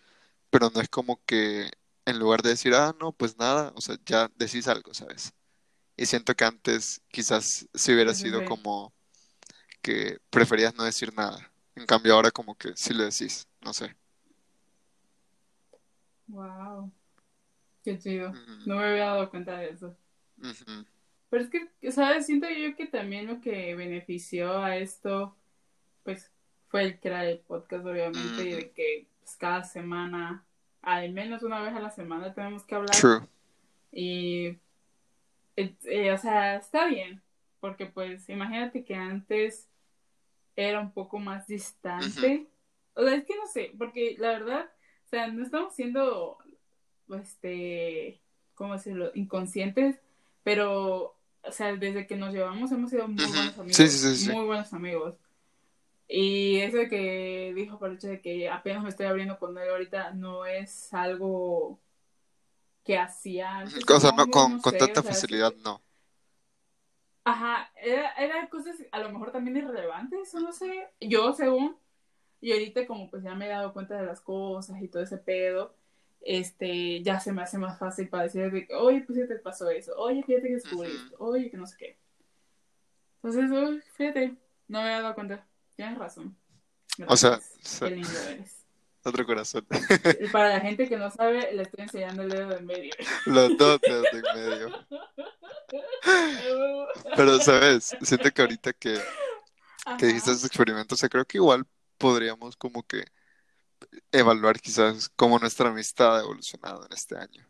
[0.50, 1.70] pero no es como que
[2.06, 5.32] en lugar de decir, ah, no, pues nada, o sea, ya decís algo, ¿sabes?
[5.98, 8.46] Y siento que antes quizás si hubiera Sí, sido sí.
[8.46, 8.94] como
[9.82, 11.50] que preferías no decir nada.
[11.74, 13.96] En cambio ahora como que sí lo decís, no sé.
[16.28, 16.92] Wow.
[17.84, 18.32] Qué chido.
[18.66, 19.96] No me había dado cuenta de eso.
[21.30, 22.26] Pero es que, ¿sabes?
[22.26, 25.34] Siento yo que también lo que benefició a esto,
[26.04, 26.30] pues,
[26.68, 30.44] fue el crear el podcast, obviamente, y de que pues, cada semana,
[30.82, 32.96] al menos una vez a la semana, tenemos que hablar.
[32.96, 33.26] True.
[33.92, 34.58] Y,
[35.58, 37.20] eh, eh, o sea, está bien,
[37.58, 39.68] porque pues imagínate que antes
[40.54, 42.46] era un poco más distante.
[42.94, 44.70] O sea, es que no sé, porque la verdad,
[45.04, 46.38] o sea, no estamos siendo,
[47.12, 48.20] este,
[48.54, 50.00] ¿cómo decirlo?, inconscientes,
[50.44, 54.32] pero, o sea, desde que nos llevamos hemos sido muy buenos amigos, Sí, sí, sí,
[54.32, 55.16] muy buenos amigos.
[56.06, 59.68] Y eso que dijo por el hecho de que apenas me estoy abriendo con él
[59.68, 61.80] ahorita no es algo
[62.88, 65.62] que hacía antes, O sea, no, con, no con sé, tanta o sea, facilidad sí-
[65.64, 65.82] no.
[67.24, 71.76] Ajá, era, eran cosas a lo mejor también irrelevantes, no sé, yo según,
[72.40, 75.18] y ahorita como pues ya me he dado cuenta de las cosas y todo ese
[75.18, 75.74] pedo,
[76.22, 79.94] este, ya se me hace más fácil para decir oye, pues ya te pasó eso,
[79.98, 81.04] oye, fíjate que descubrí Ujú.
[81.06, 81.98] esto, oye, que no sé qué.
[83.22, 84.36] Entonces, uy, fíjate,
[84.68, 85.46] no me había dado cuenta,
[85.76, 86.36] tienes razón.
[86.96, 88.64] Gracias, o sea, qué lindo eres.
[89.04, 89.66] Otro corazón.
[90.20, 92.92] Y Para la gente que no sabe, le estoy enseñando el dedo de en medio.
[93.26, 94.86] Los dos dedos de en medio.
[97.16, 97.96] Pero, ¿sabes?
[98.02, 98.98] Siento que ahorita que,
[99.98, 100.38] que dijiste Ajá.
[100.38, 101.66] esos experimentos, o sea, creo que igual
[101.98, 103.04] podríamos como que
[104.12, 107.46] evaluar quizás cómo nuestra amistad ha evolucionado en este año.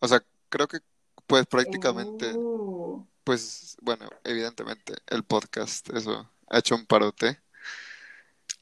[0.00, 0.80] O sea, creo que
[1.26, 7.40] pues prácticamente, Uh, pues bueno, evidentemente el podcast, eso, ha hecho un parote,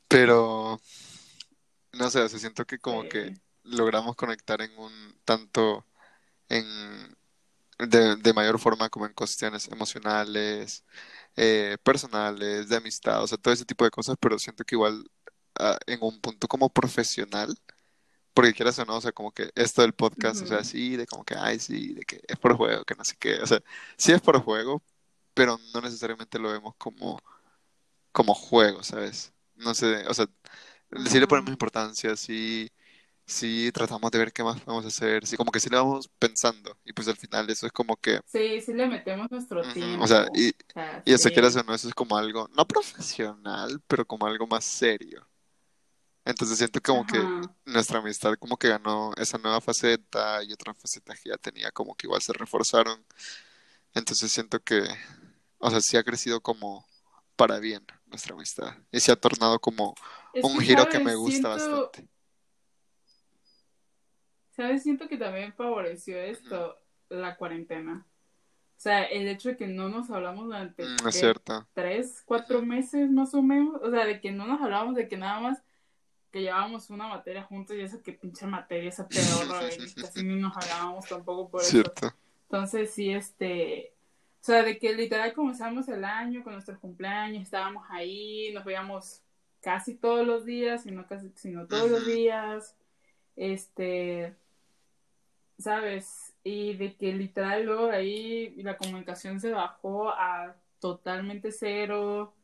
[0.09, 0.81] pero
[1.93, 4.93] no sé, o sea, siento que como que logramos conectar en un
[5.25, 5.87] tanto
[6.49, 6.65] en
[7.79, 10.85] de, de mayor forma como en cuestiones emocionales,
[11.37, 15.05] eh, personales, de amistad, o sea, todo ese tipo de cosas, pero siento que igual
[15.59, 17.57] ah, en un punto como profesional,
[18.35, 21.07] porque quieras o no, o sea, como que esto del podcast, o sea, sí, de
[21.07, 23.61] como que, ay, sí, de que es por juego, que no sé qué, o sea,
[23.97, 24.83] sí es por juego,
[25.35, 27.21] pero no necesariamente lo vemos como,
[28.13, 29.33] como juego, ¿sabes?
[29.55, 30.27] No sé, o sea,
[31.07, 32.71] sí le ponemos importancia, sí,
[33.27, 36.79] sí tratamos de ver qué más podemos hacer, sí, como que sí le vamos pensando,
[36.85, 40.07] y pues al final eso es como que, Sí, sí le metemos nuestro ujú, o
[40.07, 40.33] sea, tiempo.
[40.33, 44.07] y, O sea, y eso quieras o no, eso es como algo, no profesional, pero
[44.07, 45.27] como algo más serio.
[46.25, 47.29] Entonces siento como que
[47.67, 51.95] nuestra amistad como que ganó esa nueva faceta y otras facetas que ya tenía como
[51.97, 53.05] que igual se reforzaron.
[53.95, 54.85] Entonces siento que,
[55.59, 56.87] o sea, sí ha crecido como
[57.37, 58.75] para bien nuestra amistad.
[58.93, 59.95] Y se ha tornado como
[60.35, 62.09] Es un que, giro que me gusta Siento, bastante.
[64.51, 64.83] ¿sabes?
[64.83, 68.07] Siento que también favoreció esto la cuarentena.
[68.77, 71.13] O sea, el hecho de que no nos hablamos durante, Mm, es ¿qué?
[71.13, 71.69] cierto.
[71.73, 73.81] Tres, cuatro meses más o menos.
[73.83, 75.63] O sea, de que no nos hablábamos, de que nada más
[76.33, 79.47] que llevábamos una materia juntos y eso que pinche materia, esa peor,
[80.01, 82.07] casi ni nos hablábamos tampoco por Cierto.
[82.07, 82.17] eso.
[82.45, 83.93] Entonces sí, este,
[84.41, 89.21] o sea, de que literal comenzamos el año con nuestros cumpleaños, estábamos ahí, nos veíamos
[89.63, 92.77] casi todos los días, sino casi, sino todos los días,
[93.37, 94.35] este,
[95.59, 96.35] ¿sabes?
[96.45, 102.35] Y de que literal luego de ahí la comunicación se bajó a totalmente cero.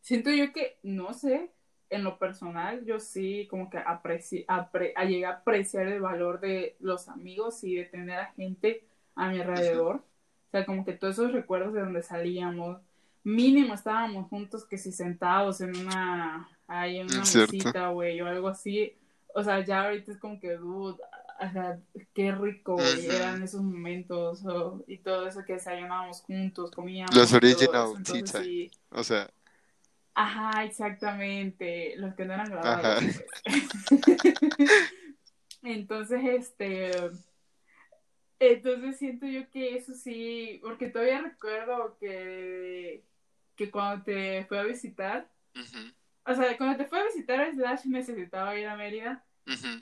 [0.00, 1.52] Siento yo que, no sé,
[1.90, 6.40] en lo personal, yo sí como que apreci apre a llegar a apreciar el valor
[6.40, 9.96] de los amigos y de tener a gente a mi alrededor.
[9.96, 12.80] O sea, como que todos esos recuerdos de donde salíamos,
[13.22, 18.96] mínimo estábamos juntos que si sentados en una, en una mesita, güey, o algo así.
[19.34, 21.02] O sea, ya ahorita es como que, dude,
[21.40, 21.78] o sea,
[22.14, 27.14] qué rico, güey, eran esos momentos o- y todo eso que desayunábamos juntos, comíamos.
[27.16, 27.94] Los original.
[27.96, 28.70] Entonces, sí.
[28.90, 29.28] O sea,
[30.16, 33.02] Ajá, exactamente, los que no eran grabados.
[33.04, 33.24] pues.
[35.62, 36.90] Entonces, este,
[38.38, 43.02] entonces siento yo que eso sí, porque todavía recuerdo que,
[43.56, 45.92] que cuando te fue a visitar, ujú,
[46.26, 49.24] o sea, cuando te fue a visitar Slash necesitaba ir a Mérida,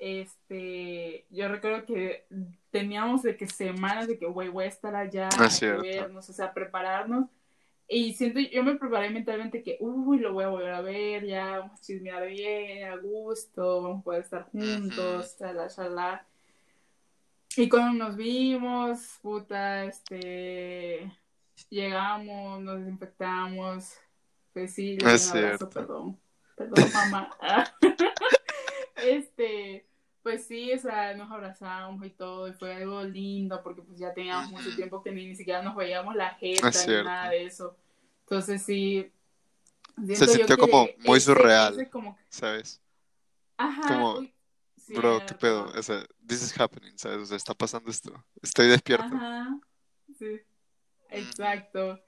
[0.00, 2.26] este, yo recuerdo que
[2.70, 5.83] teníamos de que semanas de que, güey, voy a estar allá, que cierto.
[5.83, 7.26] vernos, o sea, prepararnos.
[7.88, 11.59] Y siento, yo me preparé mentalmente que, uy, lo voy a volver a ver, ya
[11.59, 16.26] vamos a chismear bien, a gusto, vamos a poder estar juntos, chala, chala.
[17.57, 21.12] Y cuando nos vimos, puta, este,
[21.68, 23.94] llegamos, nos desinfectamos,
[24.55, 26.18] pues sí, Es un abrazo, perdón,
[26.70, 27.31] perdón, mamá.
[28.96, 29.87] este,
[30.22, 34.12] pues sí, o sea, nos abrazamos y todo, y fue algo lindo, porque pues ya
[34.14, 37.77] teníamos mucho tiempo que ni, ni siquiera nos veíamos la jeta ni nada de eso.
[38.25, 39.11] Entonces sí,
[40.14, 41.75] Se sintió como muy ese- surreal.
[41.75, 42.81] ese como- ¿Sabes?
[43.57, 44.35] ajá, Como, uy,
[44.88, 45.72] Bro, ¿qué pedo?
[45.77, 47.18] O sea, this is happening, ¿sabes?
[47.18, 48.12] O sea, está pasando esto.
[48.42, 49.07] Estoy despierto.
[49.14, 49.59] Ajá,
[50.18, 50.40] sí,
[51.09, 51.98] exacto.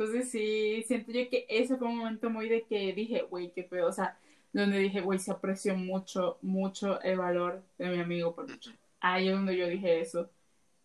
[0.00, 3.64] Entonces sí, siento yo que ese fue un momento muy de que dije, güey, qué
[3.64, 4.16] pedo, o sea,
[4.50, 8.72] donde dije, güey, se apreció mucho, mucho el valor de mi amigo por mucho.
[8.98, 10.30] Ahí es donde yo dije eso.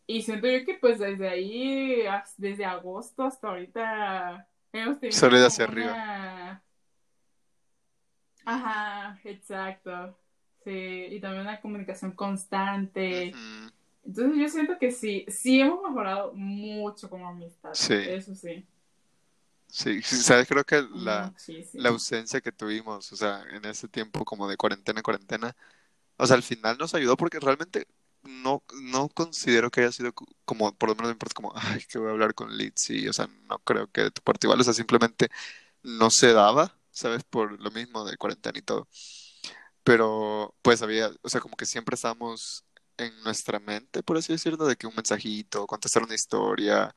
[0.05, 2.03] Y siento yo que pues desde ahí,
[2.35, 6.61] desde agosto hasta ahorita, hemos tenido como hacia arriba.
[8.43, 10.19] Ajá, exacto.
[10.65, 13.33] Sí, y también una comunicación constante.
[14.03, 17.69] Entonces yo siento que sí, sí hemos mejorado mucho como amistad.
[17.71, 17.93] Sí.
[17.93, 18.65] Eso sí.
[19.77, 20.47] Sí, sí, ¿sabes?
[20.47, 21.83] Creo que la, Muchísimo.
[21.83, 25.55] la ausencia que tuvimos, o sea, en ese tiempo como de cuarentena, cuarentena,
[26.17, 27.87] o sea, al final nos ayudó porque realmente
[28.23, 30.13] no, no considero que haya sido
[30.45, 33.13] como, por lo menos me importa como, ay, que voy a hablar con Litzy, o
[33.13, 35.29] sea, no creo que de tu parte igual, o sea, simplemente
[35.83, 37.23] no se daba, ¿sabes?
[37.25, 38.87] Por lo mismo de cuarentena y todo.
[39.83, 42.65] Pero, pues había, o sea, como que siempre estábamos
[42.97, 46.95] en nuestra mente, por así decirlo, de que un mensajito, contestar una historia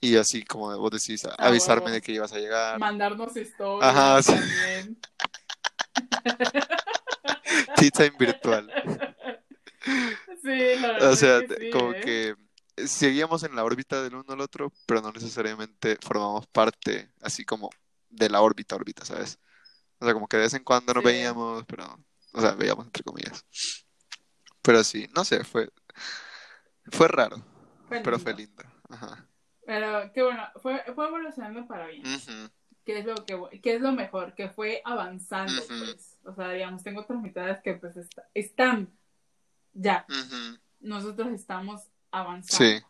[0.00, 2.78] y así como vos decís, Ah, avisarme de que ibas a llegar.
[2.78, 4.32] Mandarnos historias Ajá, sí.
[4.32, 4.98] también.
[7.76, 8.70] Tea time virtual.
[10.42, 12.00] Sí, la verdad O sea, es que sí, como ¿eh?
[12.00, 12.34] que
[12.86, 17.70] seguíamos en la órbita del uno al otro, pero no necesariamente formamos parte así como
[18.10, 19.38] de la órbita, órbita, ¿sabes?
[19.98, 21.06] O sea, como que de vez en cuando nos Sí.
[21.08, 21.98] veíamos, pero,
[22.32, 23.44] o sea, veíamos entre comillas.
[24.62, 25.68] Pero sí, no sé, fue,
[26.90, 27.36] fue raro,
[27.88, 28.62] Fue pero fue lindo.
[28.88, 29.26] Ajá.
[29.66, 32.02] Pero qué bueno, fue, fue evolucionando para bien.
[32.06, 32.50] Ujú,
[32.84, 36.18] que es lo que que es lo mejor, que fue avanzando, pues.
[36.24, 38.92] O sea, digamos, tengo otras mitades que pues est- están
[39.72, 40.06] ya.
[40.80, 42.78] Nosotros estamos avanzando.
[42.78, 42.84] Sí.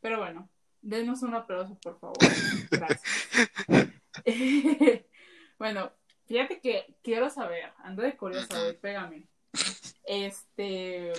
[0.00, 0.48] Pero bueno,
[0.82, 2.16] denos un aplauso, por favor.
[2.70, 3.02] Gracias.
[5.58, 5.92] bueno,
[6.26, 9.28] fíjate que quiero saber, ando de curiosa, pégame.
[10.04, 11.12] Este,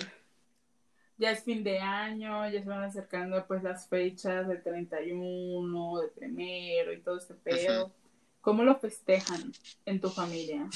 [1.18, 6.08] ya es fin de año, ya se van acercando pues las fechas del 31, de
[6.08, 7.92] primero y todo este pedo.
[8.40, 9.52] ¿Cómo lo festejan
[9.84, 10.68] en tu familia?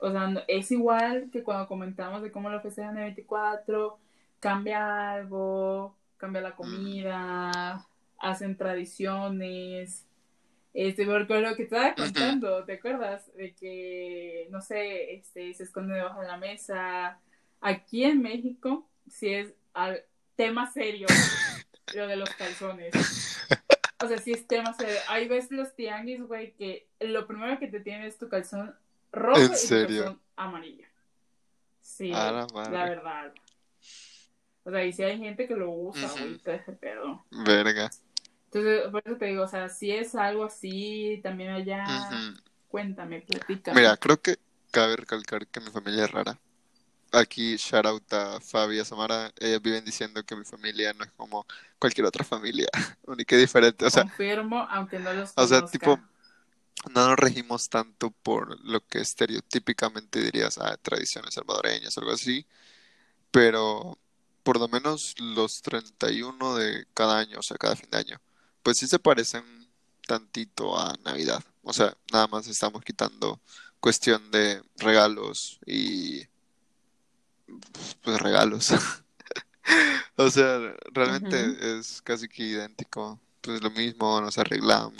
[0.00, 3.98] O sea, es igual que cuando comentamos de cómo lo festejan el 24,
[4.40, 7.86] cambia algo, cambia la comida,
[8.18, 10.06] hacen tradiciones.
[10.72, 13.30] Este, porque lo que te estaba contando, ¿te acuerdas?
[13.36, 17.20] De que, no sé, este, se esconde debajo de la mesa.
[17.60, 20.04] Aquí en México, si es al
[20.36, 21.06] tema serio,
[21.94, 22.94] lo de los calzones.
[24.02, 24.98] O sea, sí es tema serio.
[25.08, 28.74] Ahí ves los tianguis, güey, que lo primero que te tiene es tu calzón
[29.12, 30.86] rojo ¿En y tu calzón amarillo.
[31.80, 33.32] Sí, la verdad.
[34.64, 37.24] O sea, y si hay gente que lo usa, güey, todo ese pedo.
[37.30, 37.90] Verga.
[38.46, 41.84] Entonces, por eso te digo, o sea, si es algo así, también allá,
[42.68, 43.80] cuéntame, platícame.
[43.80, 44.36] Mira, creo que
[44.70, 46.38] cabe recalcar que mi familia es rara.
[47.12, 51.04] Aquí, shout out a Fabi y a Samara, ellas viven diciendo que mi familia no
[51.04, 51.46] es como
[51.78, 52.68] cualquier otra familia,
[53.06, 53.84] única y diferente.
[53.86, 55.70] O sea, Confirmo, aunque no los o sea, conozca.
[55.70, 55.98] tipo,
[56.94, 62.46] no nos regimos tanto por lo que estereotípicamente dirías, ah, tradiciones salvadoreñas o algo así,
[63.30, 63.98] pero
[64.44, 68.22] por lo menos los 31 de cada año, o sea, cada fin de año,
[68.62, 69.44] pues sí se parecen
[70.06, 71.44] tantito a Navidad.
[71.62, 73.40] O sea, nada más estamos quitando
[73.80, 76.24] cuestión de regalos y
[78.02, 78.70] pues regalos.
[80.16, 80.58] O sea,
[80.92, 81.56] realmente Ujú.
[81.78, 83.20] es casi que idéntico.
[83.40, 84.38] Pues lo mismo, nos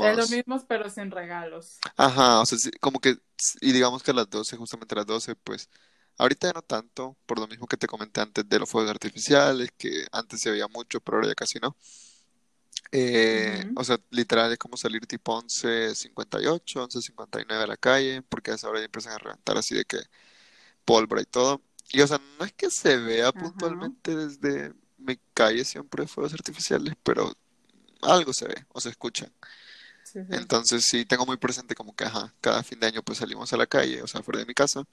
[0.00, 0.28] Es lo arreglamos.
[0.28, 1.86] mismo, pero sin regalos.
[1.96, 3.16] Ajá, o sea, como que,
[3.60, 5.68] y digamos que a las 12 justamente a las 12 pues,
[6.18, 9.70] ahorita ya no tanto, por lo mismo que te comenté antes de los fuegos artificiales,
[9.76, 11.76] que antes se veía mucho, pero ahora ya casi no.
[12.94, 13.74] Eh, Ujú.
[13.74, 18.68] o sea, literal es como salir tipo 11.58, 11.59 a la calle, porque a esa
[18.68, 19.98] hora ya empiezan a reventar así de que
[20.84, 21.62] pólvora y todo.
[21.92, 23.40] Y o sea, no es que se vea Ajá.
[23.40, 27.32] puntualmente desde mi calle siempre fuegos artificiales, pero
[28.02, 29.30] algo se ve o se escucha.
[30.04, 30.26] Sí, sí.
[30.30, 33.56] Entonces sí tengo muy presente como que, ajá, cada fin de año pues salimos a
[33.56, 34.84] la calle, o sea, fuera de mi casa,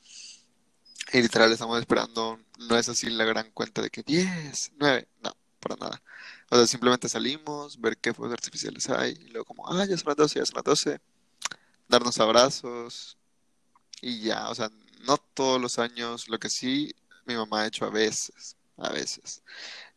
[1.12, 5.32] y literal estamos esperando, no es así la gran cuenta de que 10, 9, no,
[5.60, 6.02] para nada.
[6.50, 10.08] O sea, simplemente salimos, ver qué fuegos artificiales hay, y luego como, ah, ya son
[10.08, 11.00] las 12, ya son las 12,
[11.88, 13.18] darnos abrazos,
[14.02, 16.94] y ya, o sea, no todos los años, lo que sí
[17.26, 19.44] mi mamá ha hecho a veces, a veces,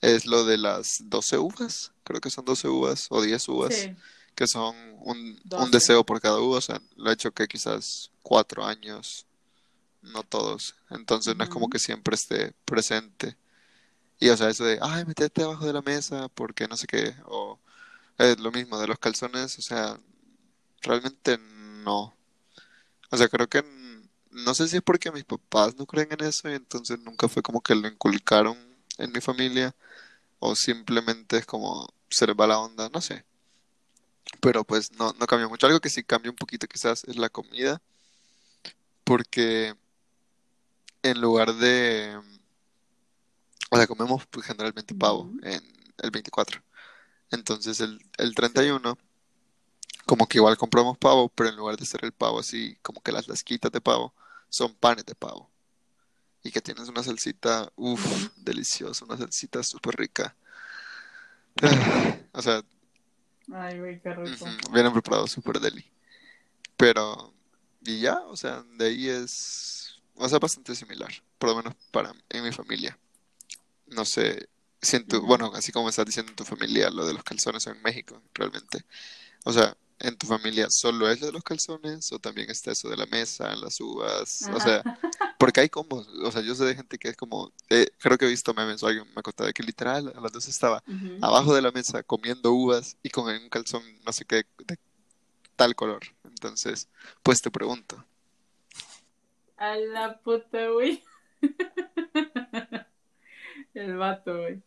[0.00, 3.94] es lo de las 12 uvas, creo que son 12 uvas o 10 uvas Sí,
[4.34, 5.70] que son un, un 12.
[5.70, 9.26] deseo por cada uva, o sea, lo he hecho que quizás cuatro años,
[10.02, 13.36] no todos, entonces no es como que siempre esté presente.
[14.20, 17.14] Y o sea, eso de, ay, metete debajo de la mesa porque no sé qué,
[17.26, 17.58] o
[18.18, 19.98] es lo mismo de los calzones, o sea,
[20.82, 22.14] realmente no.
[23.10, 23.62] O sea, creo que
[24.32, 27.42] no sé si es porque mis papás no creen en eso y entonces nunca fue
[27.42, 28.56] como que lo inculcaron
[28.98, 29.74] en mi familia,
[30.40, 33.24] o simplemente es como se les va la onda, no sé.
[34.40, 35.66] Pero pues no, no cambia mucho.
[35.66, 37.80] Algo que sí cambia un poquito quizás es la comida,
[39.04, 39.74] porque
[41.02, 42.18] en lugar de,
[43.70, 45.62] o sea, comemos pues, generalmente pavo en
[45.98, 46.62] el 24.
[47.30, 48.34] Entonces el, el Sí.
[48.34, 48.98] 31,
[50.06, 53.12] como que igual compramos pavo, pero en lugar de ser el pavo así, como que
[53.12, 54.14] las lasquitas de pavo,
[54.52, 55.50] son panes de pavo.
[56.44, 60.36] Y que tienes una salsita, uff, deliciosa, una salsita súper rica.
[62.34, 62.62] O sea,
[63.52, 64.46] Ay, güey, qué rico.
[64.72, 65.84] vienen preparados súper deli.
[66.78, 67.32] Pero,
[67.82, 72.12] y ya, o sea, de ahí es, o sea, bastante similar, por lo menos para
[72.30, 72.98] en mi familia.
[73.86, 74.48] No sé,
[74.80, 75.26] si en tu, Ujú.
[75.26, 78.84] bueno, así como estás diciendo en tu familia, lo de los calzones en México, realmente.
[79.44, 82.88] O sea, ¿en tu familia solo es lo de los calzones o también está eso
[82.88, 84.48] de la mesa, las uvas?
[84.52, 84.98] O sea, Ajá.
[85.38, 88.26] porque hay combos, o sea, yo sé de gente que es como, eh, creo que
[88.26, 90.82] he visto memes o alguien me contaba de que literal a las dos estaba
[91.20, 94.78] abajo de la mesa comiendo uvas y con un calzón no sé qué de
[95.56, 96.02] tal color.
[96.24, 96.88] Entonces,
[97.22, 98.04] pues te pregunto.
[99.56, 101.02] A la puta, güey.
[103.74, 104.62] El vato, güey.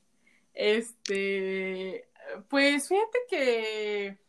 [0.53, 2.07] Este,
[2.49, 4.24] pues fíjate que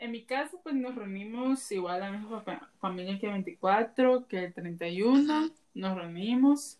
[0.00, 4.44] en mi casa pues nos reunimos igual la misma fa- familia que el 24, que
[4.46, 5.52] el 31, Ujú.
[5.74, 6.78] nos reunimos.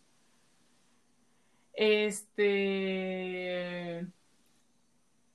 [2.78, 4.06] Este,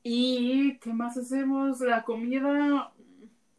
[0.04, 1.80] y ¿qué más hacemos?
[1.82, 2.92] La comida,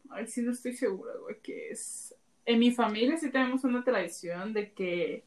[0.09, 2.15] ay, sí no estoy segura, güey, que es.
[2.45, 5.23] En mi familia sí tenemos una tradición de que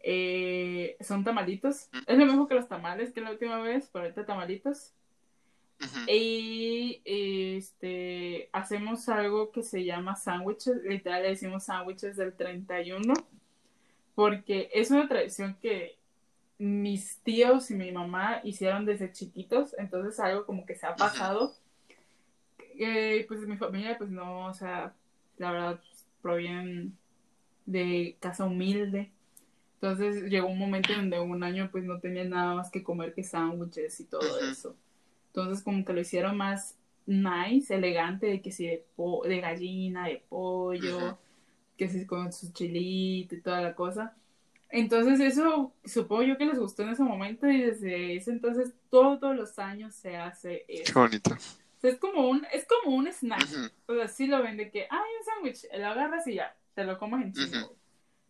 [0.00, 1.88] eh, son tamalitos.
[2.06, 4.92] Es lo mismo que los tamales que la última vez, pero ahorita tamalitos.
[6.08, 13.12] Y este hacemos algo que se llama sándwiches, literal le decimos sándwiches del 31,
[14.14, 15.96] porque es una tradición que
[16.58, 21.54] mis tíos y mi mamá hicieron desde chiquitos, entonces algo como que se ha pasado.
[22.78, 24.94] Eh, pues mi familia, pues no, o sea,
[25.38, 26.96] la verdad, pues, provienen
[27.66, 29.10] de casa humilde.
[29.74, 33.12] Entonces llegó un momento en donde un año pues no tenía nada más que comer
[33.14, 34.74] que sándwiches y todo eso.
[35.36, 40.06] Entonces como que lo hicieron más nice, elegante, de que si de, po- de gallina,
[40.06, 41.18] de pollo,
[41.76, 44.16] que si con su chilito y toda la cosa.
[44.70, 49.36] Entonces eso supongo yo que les gustó en ese momento y desde ese entonces todos
[49.36, 50.98] los años se hace Qué eso.
[51.00, 51.34] bonito.
[51.34, 53.42] O sea, es como un, es como un snack.
[53.44, 53.70] Ujú.
[53.88, 56.82] O sea, sí lo ven de que, ay, un sándwich, lo agarras y ya, te
[56.84, 57.56] lo comes en chingo.
[57.58, 57.66] Ujú.
[57.66, 57.78] güey.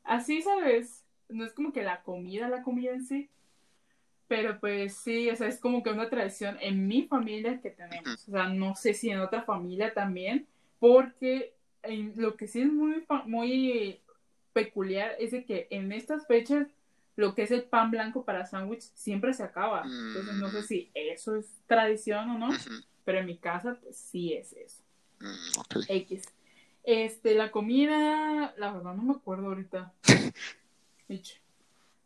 [0.03, 1.05] Así, ¿sabes?
[1.29, 3.31] No es como que la comida, la comida en sí,
[4.29, 8.29] pero pues sí, o sea, es como que una tradición en mi familia que tenemos.
[8.29, 10.47] O sea, no sé si en otra familia también,
[10.79, 14.01] porque en lo que sí es muy, muy
[14.53, 16.67] peculiar es de que en estas fechas
[17.15, 19.83] lo que es el pan blanco para sándwich siempre se acaba.
[19.85, 20.65] Entonces no sé Mm.
[20.65, 22.49] si eso es tradición o no,
[23.05, 24.83] pero en mi casa pues sí es eso.
[25.21, 25.81] Mm.
[25.89, 26.25] X.
[26.85, 29.93] Este, la comida, la verdad no me acuerdo ahorita.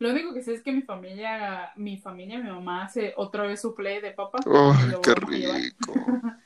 [0.00, 3.60] Lo único que sé es que mi familia, mi familia, mi mamá hace otra vez
[3.60, 4.38] su play de papa.
[4.46, 5.92] Oh, qué rico.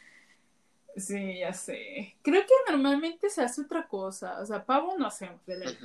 [0.97, 2.15] Sí, ya sé.
[2.23, 4.41] Creo que normalmente se hace otra cosa.
[4.41, 5.79] O sea, pavo no hacemos de ley.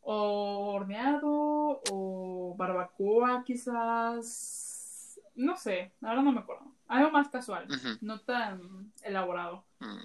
[0.00, 5.20] O horneado, o barbacoa quizás.
[5.34, 6.64] No sé, ahora no me acuerdo.
[6.88, 7.68] Algo más casual,
[8.00, 9.62] no tan elaborado.
[9.80, 9.98] Mm.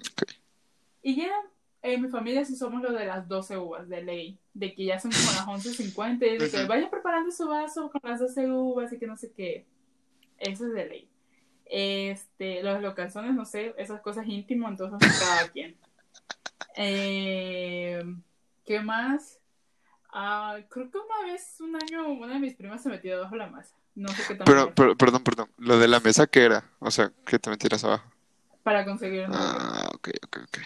[1.02, 1.32] Y ya,
[1.80, 4.38] en mi familia sí somos los de las 12 uvas de ley.
[4.56, 8.00] De que ya son como las 11.50 y de que vayan preparando su vaso con
[8.02, 9.66] las 12 uvas y que no sé qué.
[10.38, 11.08] Eso es de ley.
[11.66, 15.76] Este, los localzones, no sé, esas cosas íntimas, entonces cada quien.
[16.76, 18.02] Eh,
[18.64, 19.38] ¿Qué más?
[20.10, 23.38] Ah, creo que una vez, un año, una de mis primas se metió debajo de
[23.38, 23.74] la masa.
[23.94, 25.50] No sé qué tan Pero, pero, perdón, perdón.
[25.58, 26.64] Lo de la mesa, ¿qué era?
[26.78, 28.10] O sea, que te metieras abajo.
[28.62, 29.38] Para conseguir novio.
[29.38, 30.58] Ah, ok, ok, ok.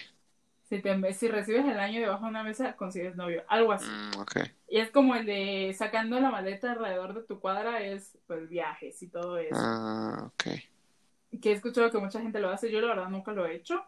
[0.70, 3.42] Si, te, si recibes el año debajo de una mesa, consigues novio.
[3.48, 3.90] Algo así.
[3.90, 4.40] Mm.
[4.68, 9.02] Y es como el de sacando la maleta alrededor de tu cuadra, es pues viajes
[9.02, 9.56] y todo eso.
[9.60, 11.40] Ah, ok.
[11.42, 12.70] Que he escuchado que mucha gente lo hace.
[12.70, 13.84] Yo la verdad nunca lo he hecho.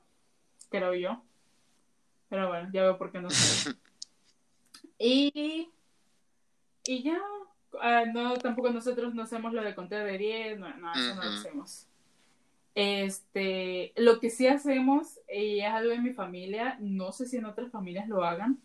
[0.70, 1.22] Creo yo.
[2.28, 3.74] Pero bueno, ya veo por qué no sé.
[4.98, 5.70] y,
[6.84, 7.20] y ya.
[7.80, 10.58] ah, no, tampoco nosotros no hacemos lo de contar de 10.
[10.58, 11.38] No, no, eso no lo Ujú.
[11.38, 11.86] hacemos.
[12.74, 17.44] Este, lo que sí hacemos, y es algo en mi familia, no sé si en
[17.44, 18.58] otras familias lo hagan,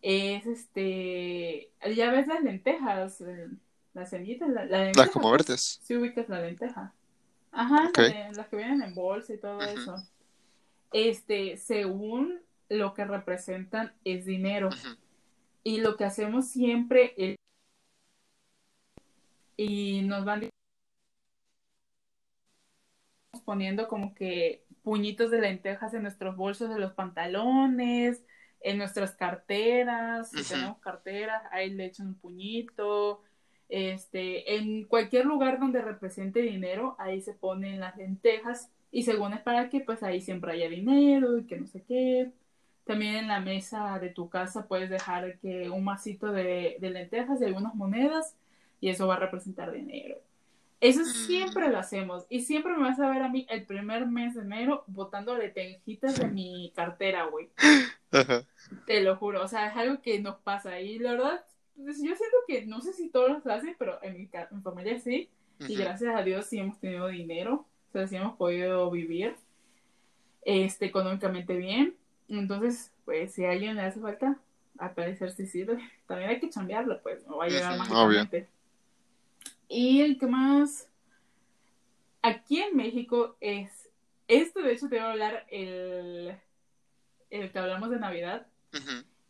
[0.00, 3.48] es este, ya ves las lentejas, eh,
[3.94, 5.78] las semillitas, la, la lenteja, Las como verdes.
[5.82, 6.92] Sí ubicas la lenteja.
[7.52, 7.98] Ajá, Ok.
[7.98, 9.64] la de- las que vienen en bolsa y todo Ujú.
[9.80, 9.96] eso.
[10.92, 12.40] Este, según
[12.70, 14.68] lo que representan es dinero.
[14.68, 14.96] Ujú.
[15.62, 17.36] Y lo que hacemos siempre es
[19.56, 20.48] y nos van
[23.42, 28.22] poniendo como que puñitos de lentejas en nuestros bolsos de los pantalones,
[28.60, 33.22] en nuestras carteras, si tenemos carteras, ahí le echan un puñito,
[33.68, 39.40] este, en cualquier lugar donde represente dinero, ahí se ponen las lentejas y según es
[39.40, 42.30] para que pues ahí siempre haya dinero y que no sé qué.
[42.84, 47.40] También en la mesa de tu casa puedes dejar que un masito de, de lentejas
[47.40, 48.36] y algunas monedas
[48.80, 50.16] y eso va a representar dinero.
[50.82, 51.04] Eso Mm.
[51.04, 54.42] siempre lo hacemos y siempre me vas a ver a mí el primer mes de
[54.42, 57.48] enero botando lentejitas de mi cartera, güey.
[58.84, 61.44] Te lo juro, o sea, es algo que nos pasa y la verdad,
[61.76, 64.60] pues, yo siento que no sé si todos lo hacen, pero en mi, en mi
[64.60, 65.28] familia sí
[65.60, 69.36] y gracias a Dios sí hemos tenido dinero, o sea, sí hemos podido vivir
[70.44, 71.94] este, económicamente bien.
[72.28, 74.36] Entonces, pues si a alguien le hace falta,
[74.78, 75.78] al parecer sí sirve.
[76.08, 78.48] También hay que chambearlo, pues no va a llegar mágicamente.
[79.74, 80.86] Y el que más,
[82.20, 83.88] aquí en México es,
[84.28, 86.36] esto de hecho te voy a hablar el,
[87.30, 88.46] el que hablamos de Navidad.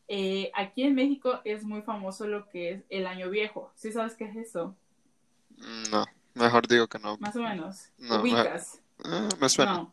[0.09, 3.70] Eh, aquí en México es muy famoso lo que es el Año Viejo.
[3.76, 4.76] ¿Sí sabes qué es eso?
[5.93, 7.16] No, mejor digo que no.
[7.18, 7.88] Más o menos.
[7.99, 8.82] No, me- Ubicas.
[9.40, 9.74] Me suena.
[9.74, 9.93] No.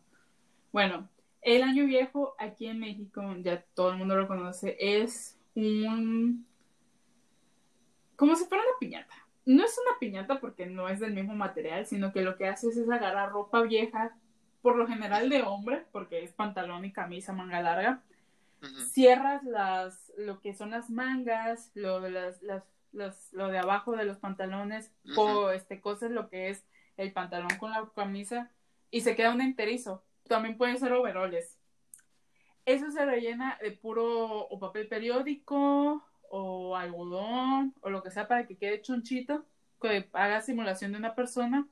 [0.72, 1.08] Bueno,
[1.42, 6.46] el año viejo aquí en México, ya todo el mundo lo conoce, es un...
[8.16, 9.14] como si fuera una piñata.
[9.46, 12.78] No es una piñata porque no es del mismo material, sino que lo que haces
[12.78, 14.16] es agarrar ropa vieja,
[14.62, 18.02] por lo general de hombre, porque es pantalón y camisa manga larga,
[18.92, 23.96] cierras las, lo que son las mangas, lo de las, las, las- lo de abajo
[23.96, 26.66] de los pantalones, co- este, cosas lo que es
[26.98, 28.52] el pantalón con la camisa
[28.92, 30.04] y se queda un enterizo.
[30.28, 31.58] También pueden ser overoles.
[32.66, 38.46] Eso se rellena de puro o papel periódico o algodón o lo que sea para
[38.46, 39.46] que quede chonchito,
[39.82, 41.68] que haga simulación de una persona.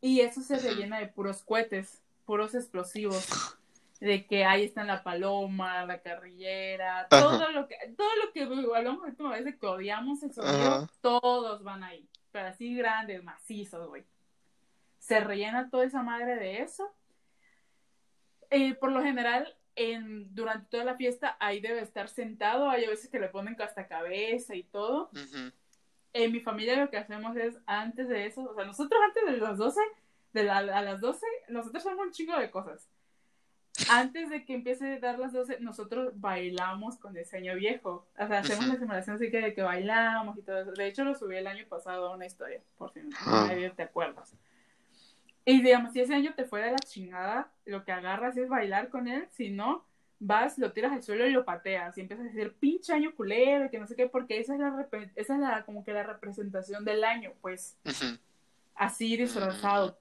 [0.00, 3.56] Y eso se rellena de puros cohetes, puros explosivos.
[4.00, 7.08] De que ahí están la paloma, la carrillera, Ajá.
[7.08, 10.74] todo lo que, todo lo que hablamos la última vez de que odiamos el sonido,
[10.74, 10.90] Ajá.
[11.00, 12.08] todos van ahí.
[12.32, 14.04] Pero así grandes, macizos, güey.
[14.98, 16.92] Se rellena toda esa madre de eso.
[18.50, 22.68] Eh, por lo general, en, durante toda la fiesta, ahí debe estar sentado.
[22.68, 25.10] Hay veces que le ponen hasta cabeza y todo.
[25.12, 25.52] Ujú.
[26.14, 29.38] En mi familia lo que hacemos es, antes de eso, o sea, nosotros antes de
[29.38, 29.80] las 12,
[30.34, 32.88] de la- a las 12, nosotros hacemos un chingo de cosas.
[33.90, 38.06] Antes de que empiece a dar las 12, nosotros bailamos con año viejo.
[38.18, 40.72] O sea, hacemos la simulación así que de que bailamos y todo eso.
[40.72, 43.46] De hecho, lo subí el año pasado a una historia, por si no Ah.
[43.48, 44.34] medio te acuerdas.
[45.44, 48.88] Y digamos, si ese año te fue de la chingada, lo que agarras es bailar
[48.90, 49.26] con él.
[49.32, 49.84] Si no,
[50.20, 53.68] vas, lo tiras al suelo y lo pateas y empiezas a decir pinche año culero,
[53.70, 54.86] que no sé qué, porque esa es la,
[55.16, 57.76] esa es la, como que la representación del año, pues,
[58.76, 59.98] así disfrazado.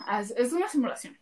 [0.00, 1.16] As- Es una simulación.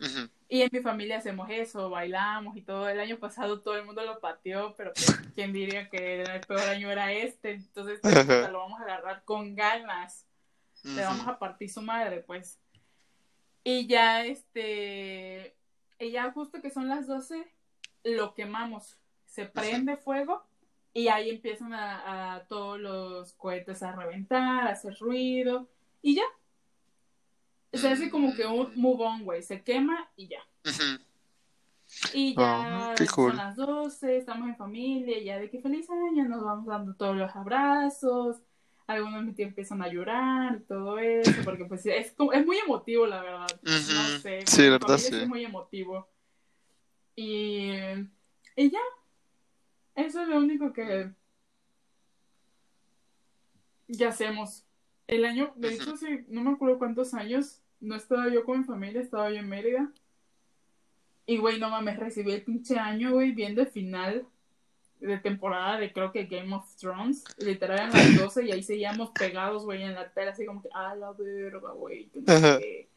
[0.00, 0.28] ujú.
[0.50, 2.88] Y en mi familia hacemos eso, bailamos y todo.
[2.88, 6.60] El año pasado todo el mundo lo pateó, pero pues, quién diría que el peor
[6.60, 7.52] año era este.
[7.52, 8.00] Entonces
[8.50, 10.24] lo vamos a agarrar con ganas.
[10.84, 12.58] Le vamos a partir su madre, pues.
[13.64, 15.56] Y ya, este,
[15.98, 17.52] y ya justo que son las 12,
[18.04, 18.96] lo quemamos.
[19.26, 20.44] Se prende fuego
[20.94, 25.68] y ahí empiezan a, a todos los cohetes a reventar, a hacer ruido
[26.02, 26.24] y ya.
[27.72, 29.42] Se hace como que un move on, güey.
[29.42, 30.40] Se quema y ya.
[30.64, 31.02] Ujú.
[32.12, 33.30] Y ya qué cool.
[33.30, 37.16] son las 12, estamos en familia, ya de que feliz año, nos vamos dando todos
[37.16, 38.42] los abrazos,
[38.88, 42.56] algunos de mis tíos empiezan a llorar y todo eso, porque pues es, es muy
[42.58, 43.46] emotivo, la verdad.
[43.62, 44.18] No Ujú.
[44.20, 45.14] sé, Sí, la verdad, sí.
[45.14, 46.08] es muy emotivo.
[47.14, 47.70] Y,
[48.56, 48.80] y ya,
[49.94, 51.10] eso es lo único que,
[53.96, 54.64] que hacemos.
[55.06, 58.64] El año, de hecho, sí, no me acuerdo cuántos años, no estaba yo con mi
[58.64, 59.92] familia, estaba yo en Mérida.
[61.26, 64.26] Y, güey, no mames, recibí el pinche año, güey, viendo el final
[65.00, 67.24] de temporada de creo que Game of Thrones.
[67.38, 70.68] Literal eran las 12 y ahí seguíamos pegados, güey, en la tela, así como que,
[70.74, 72.08] ah, la verga, güey.
[72.08, 72.58] que no sé Ajá.
[72.58, 72.88] qué".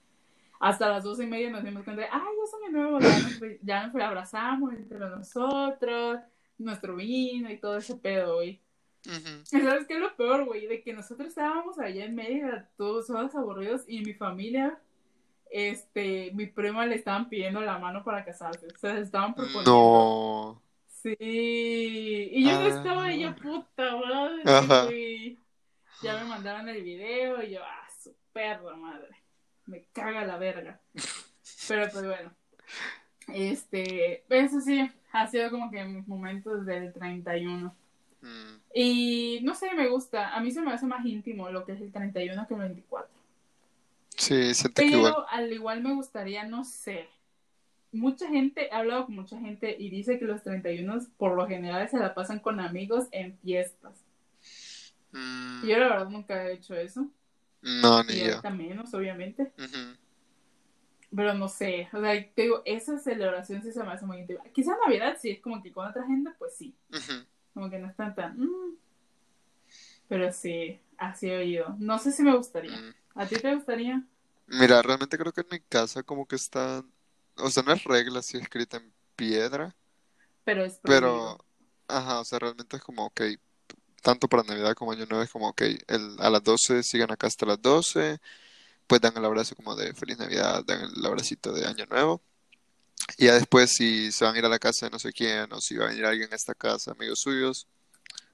[0.59, 3.19] Hasta las 12 y media nos dimos cuenta de, ay, ya es año nuevo, ya
[3.19, 6.19] nos, ya nos abrazamos entre nosotros,
[6.57, 8.61] nuestro vino y todo ese pedo, güey.
[9.07, 9.57] Ujú.
[9.57, 10.67] ¿Y ¿Sabes qué es lo peor, güey?
[10.67, 14.77] De que nosotros estábamos allá en Mérida, todos, todos aburridos, y mi familia,
[15.49, 18.67] este, mi prima le estaban pidiendo la mano para casarse.
[18.67, 19.71] O sea, se estaban proponiendo.
[19.71, 20.61] No.
[21.01, 21.15] Sí.
[21.19, 22.67] Y yo no Ah.
[22.67, 24.85] estaba ahí, yo, puta madre, Ajá.
[24.85, 25.37] güey.
[26.03, 29.09] Ya me mandaron el video y yo, ah, su perra madre.
[29.65, 30.79] Me caga la verga.
[31.67, 32.33] Pero pues bueno.
[33.27, 37.75] Este, eso sí, ha sido como que mis momentos del 31.
[38.21, 40.35] Mm, Y no sé, me gusta.
[40.35, 43.09] A mí se me hace más íntimo lo que es el 31 que el 24.
[44.17, 45.13] Sí, que igual.
[45.13, 47.07] Pero al igual me gustaría, no sé.
[47.91, 51.89] Mucha gente, he hablado con mucha gente y dice que los 31 por lo general
[51.89, 54.05] se la pasan con amigos en fiestas.
[55.11, 57.07] Mm, Yo la verdad nunca he hecho eso.
[57.61, 58.41] no, ni yo.
[58.51, 59.51] menos, obviamente.
[61.13, 61.89] Pero no sé.
[61.91, 64.41] O sea, te digo, esa celebración sí se me hace muy íntima.
[64.53, 66.73] Quizá Navidad sí es como que con otra gente, pues sí.
[67.53, 68.77] Como que no es tan mm.
[70.07, 71.75] Pero sí, así he oído.
[71.79, 72.77] No sé si me gustaría.
[72.77, 72.93] Mm.
[73.15, 74.01] ¿A ti te gustaría?
[74.47, 76.83] Mira, realmente creo que en mi casa como que está,
[77.41, 79.75] o sea, no es regla así escrita en piedra,
[80.43, 81.37] Pero es pero,
[81.87, 83.21] ajá, o sea, realmente es como, ok,
[84.01, 87.27] tanto para Navidad como Año Nuevo es como, ok, el, a las 12 sigan acá
[87.27, 88.19] hasta las 12,
[88.87, 92.21] pues dan el abrazo como de Feliz Navidad, dan el abracito de Año Nuevo,
[93.17, 95.51] y ya después si se van a ir a la casa de no sé quién,
[95.53, 97.67] o si va a venir alguien a esta casa, amigos suyos,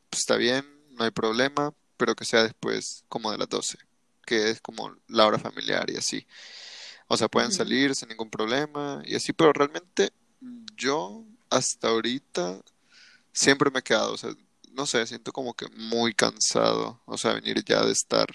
[0.10, 3.78] pues está bien, no hay problema, pero que sea después como de las 12,
[4.26, 6.26] que es como la hora familiar y así.
[7.08, 10.12] O sea, pueden salir sin ningún problema y así, pero realmente
[10.76, 12.62] yo hasta ahorita
[13.32, 14.32] siempre me he quedado, o sea,
[14.72, 18.28] no sé, siento como que muy cansado, o sea, venir ya de estar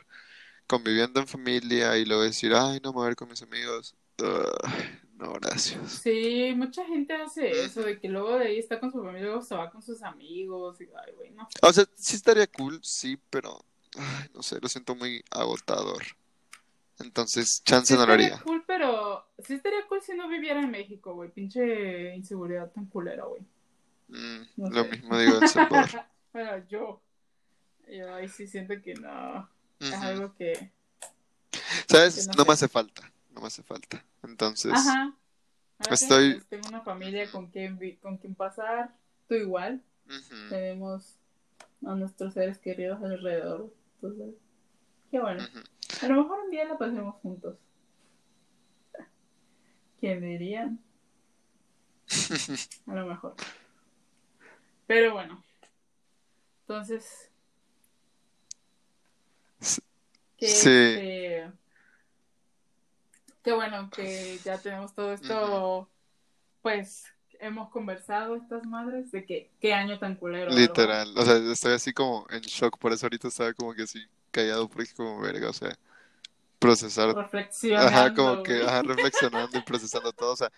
[0.66, 3.94] conviviendo en familia y luego decir, ay, no me voy a ver con mis amigos.
[5.14, 6.00] No, gracias.
[6.02, 9.42] Sí, mucha gente hace eso, de que luego de ahí está con su familia, luego
[9.42, 11.46] se va con sus amigos, y ay, güey, no.
[11.60, 13.64] O sea, sí estaría cool, sí, pero,
[13.96, 16.02] ay, no sé, lo siento muy agotador.
[17.00, 18.40] Entonces, Sí chance no lo haría.
[18.42, 21.30] cool, pero sí estaría cool si no viviera en México, güey.
[21.30, 23.42] Pinche inseguridad tan culera, güey.
[24.08, 24.90] Mm, No lo sé.
[24.90, 25.86] mismo digo del Salvador.
[26.32, 27.02] Bueno, yo.
[27.90, 29.48] Yo ahí sí siento que no.
[29.80, 30.02] Es Ujú.
[30.02, 30.70] algo que.
[31.86, 32.14] ¿Sabes?
[32.16, 34.02] que no No me hace falta, no me hace falta.
[34.22, 35.14] Entonces, Ajá.
[35.78, 38.94] Ahora Estoy- tengo una familia con quien, vi- con quien pasar.
[39.28, 39.82] Tú igual.
[40.06, 41.16] ujú, Tenemos
[41.84, 43.70] a nuestros seres queridos alrededor.
[44.00, 44.34] Entonces,
[45.10, 45.42] qué bueno.
[45.42, 45.60] ujú.
[46.02, 47.56] A lo mejor un día la pasemos juntos.
[50.00, 50.70] ¿Quién diría?
[52.86, 53.34] A lo mejor.
[54.86, 55.42] Pero bueno.
[56.62, 57.30] Entonces.
[59.60, 59.80] Sí.
[60.36, 60.68] Que Sí.
[60.68, 61.52] este,
[63.42, 65.88] Qué bueno que ya tenemos todo esto.
[66.62, 67.04] Pues
[67.40, 70.50] hemos conversado estas madres de que qué año tan culero.
[70.52, 74.06] Literal, o sea, estoy así como en shock, por eso ahorita estaba como que así
[74.30, 75.76] callado, porque como verga, o sea,
[76.62, 77.88] procesar, Reflexionando.
[77.88, 80.50] ajá, como que, ajá, reflexionando y procesando todo, o sea,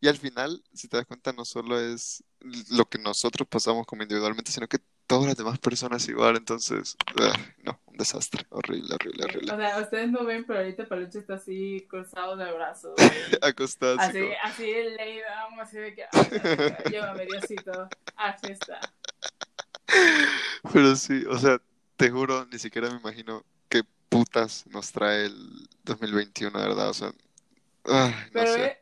[0.00, 2.22] y al final, si te das cuenta, no solo es
[2.70, 7.32] lo que nosotros pasamos como individualmente, sino que todas las demás personas igual, entonces, ah,
[7.64, 9.52] no, un desastre, horrible, horrible, horrible.
[9.52, 12.94] O sea, ustedes no ven, pero ahorita Paluche está así cruzado de brazos.
[13.42, 18.80] Acostado así Así, como- así down, así de que, "Ay, llévame Diosito, así está.
[20.72, 21.60] Pero sí, o sea,
[21.96, 23.44] te juro, ni siquiera me imagino
[24.14, 27.08] putas nos trae el 2021, de verdad, o sea,
[27.84, 28.78] ay, no Pero sé.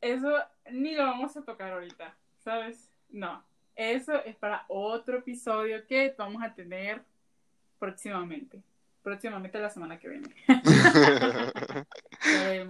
[0.00, 0.38] eso
[0.70, 2.88] ni lo vamos a tocar ahorita, ¿sabes?
[3.10, 3.42] No,
[3.74, 7.02] eso es para otro episodio que vamos a tener
[7.80, 8.62] próximamente.
[9.02, 10.28] Próximamente la semana que viene.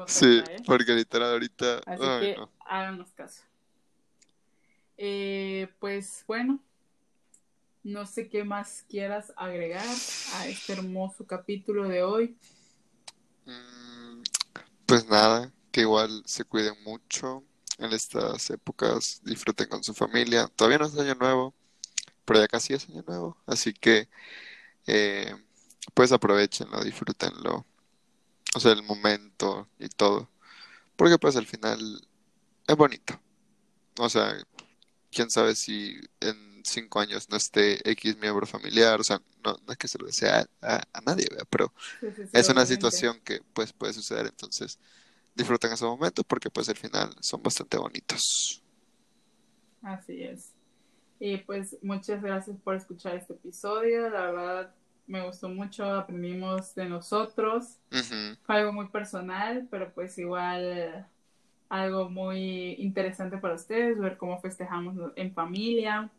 [0.07, 0.57] Sí, ¿eh?
[0.67, 2.51] porque literal ahorita, Así ay, que no.
[2.67, 3.43] háganos caso.
[4.97, 6.59] Eh, pues bueno,
[7.85, 9.85] no sé qué más quieras agregar
[10.35, 12.39] a este hermoso capítulo de hoy.
[13.47, 14.23] Mm,
[14.87, 17.45] Pues nada, que igual se cuiden mucho
[17.79, 20.49] en estas épocas, disfruten con su familia.
[20.57, 21.55] Todavía no es año nuevo,
[22.25, 24.09] pero ya casi es año nuevo, así que
[24.89, 25.35] eh,
[25.95, 27.67] pues aprovechenlo, disfrútenlo,
[28.57, 30.31] o sea, el momento y todo,
[30.97, 32.09] porque pues al final
[32.69, 33.21] es bonito.
[33.99, 34.35] O sea,
[35.11, 39.73] quién sabe si en cinco años no esté X miembro familiar, o sea, no, no
[39.73, 41.47] es que se lo desee a, nadie, ¿verdad?
[41.51, 44.79] Pero Sí, sí, sí, es una situación que pues puede suceder, entonces
[45.35, 48.63] disfruten esos momentos porque pues al final son bastante bonitos.
[49.83, 50.53] Así es.
[51.21, 54.09] Y pues muchas gracias por escuchar este episodio.
[54.11, 54.75] La verdad
[55.07, 57.79] me gustó mucho, aprendimos de nosotros.
[58.43, 61.07] Fue algo muy personal, pero pues igual
[61.69, 66.11] algo muy interesante para ustedes, ver cómo festejamos en familia.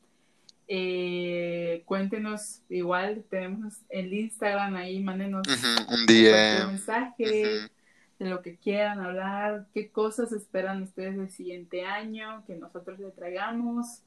[0.68, 6.68] Eh, cuéntenos, igual tenemos el Instagram ahí, mándenos un DM.
[6.68, 7.70] mensaje
[8.18, 13.12] de lo que quieran hablar, qué cosas esperan ustedes del siguiente año, que nosotros le
[13.12, 14.02] traigamos.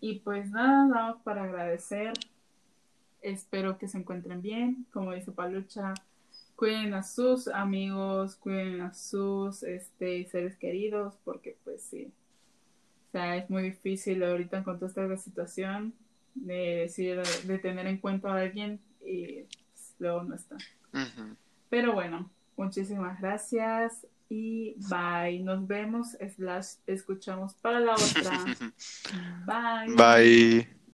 [0.00, 2.12] Y pues nada, nada más para agradecer.
[3.20, 4.86] Espero que se encuentren bien.
[4.92, 5.94] Como dice Palucha,
[6.56, 12.12] cuiden a sus amigos, cuiden a sus este, seres queridos, porque pues sí.
[13.14, 15.94] O sea, es muy difícil ahorita con toda esta situación
[16.34, 20.56] de decir, de tener en cuenta a alguien y pues, luego no está.
[21.70, 25.38] Pero bueno, muchísimas gracias y bye.
[25.44, 28.44] Nos vemos, slash, escuchamos para la otra.
[29.86, 29.94] Bye.
[29.94, 30.74] Bye.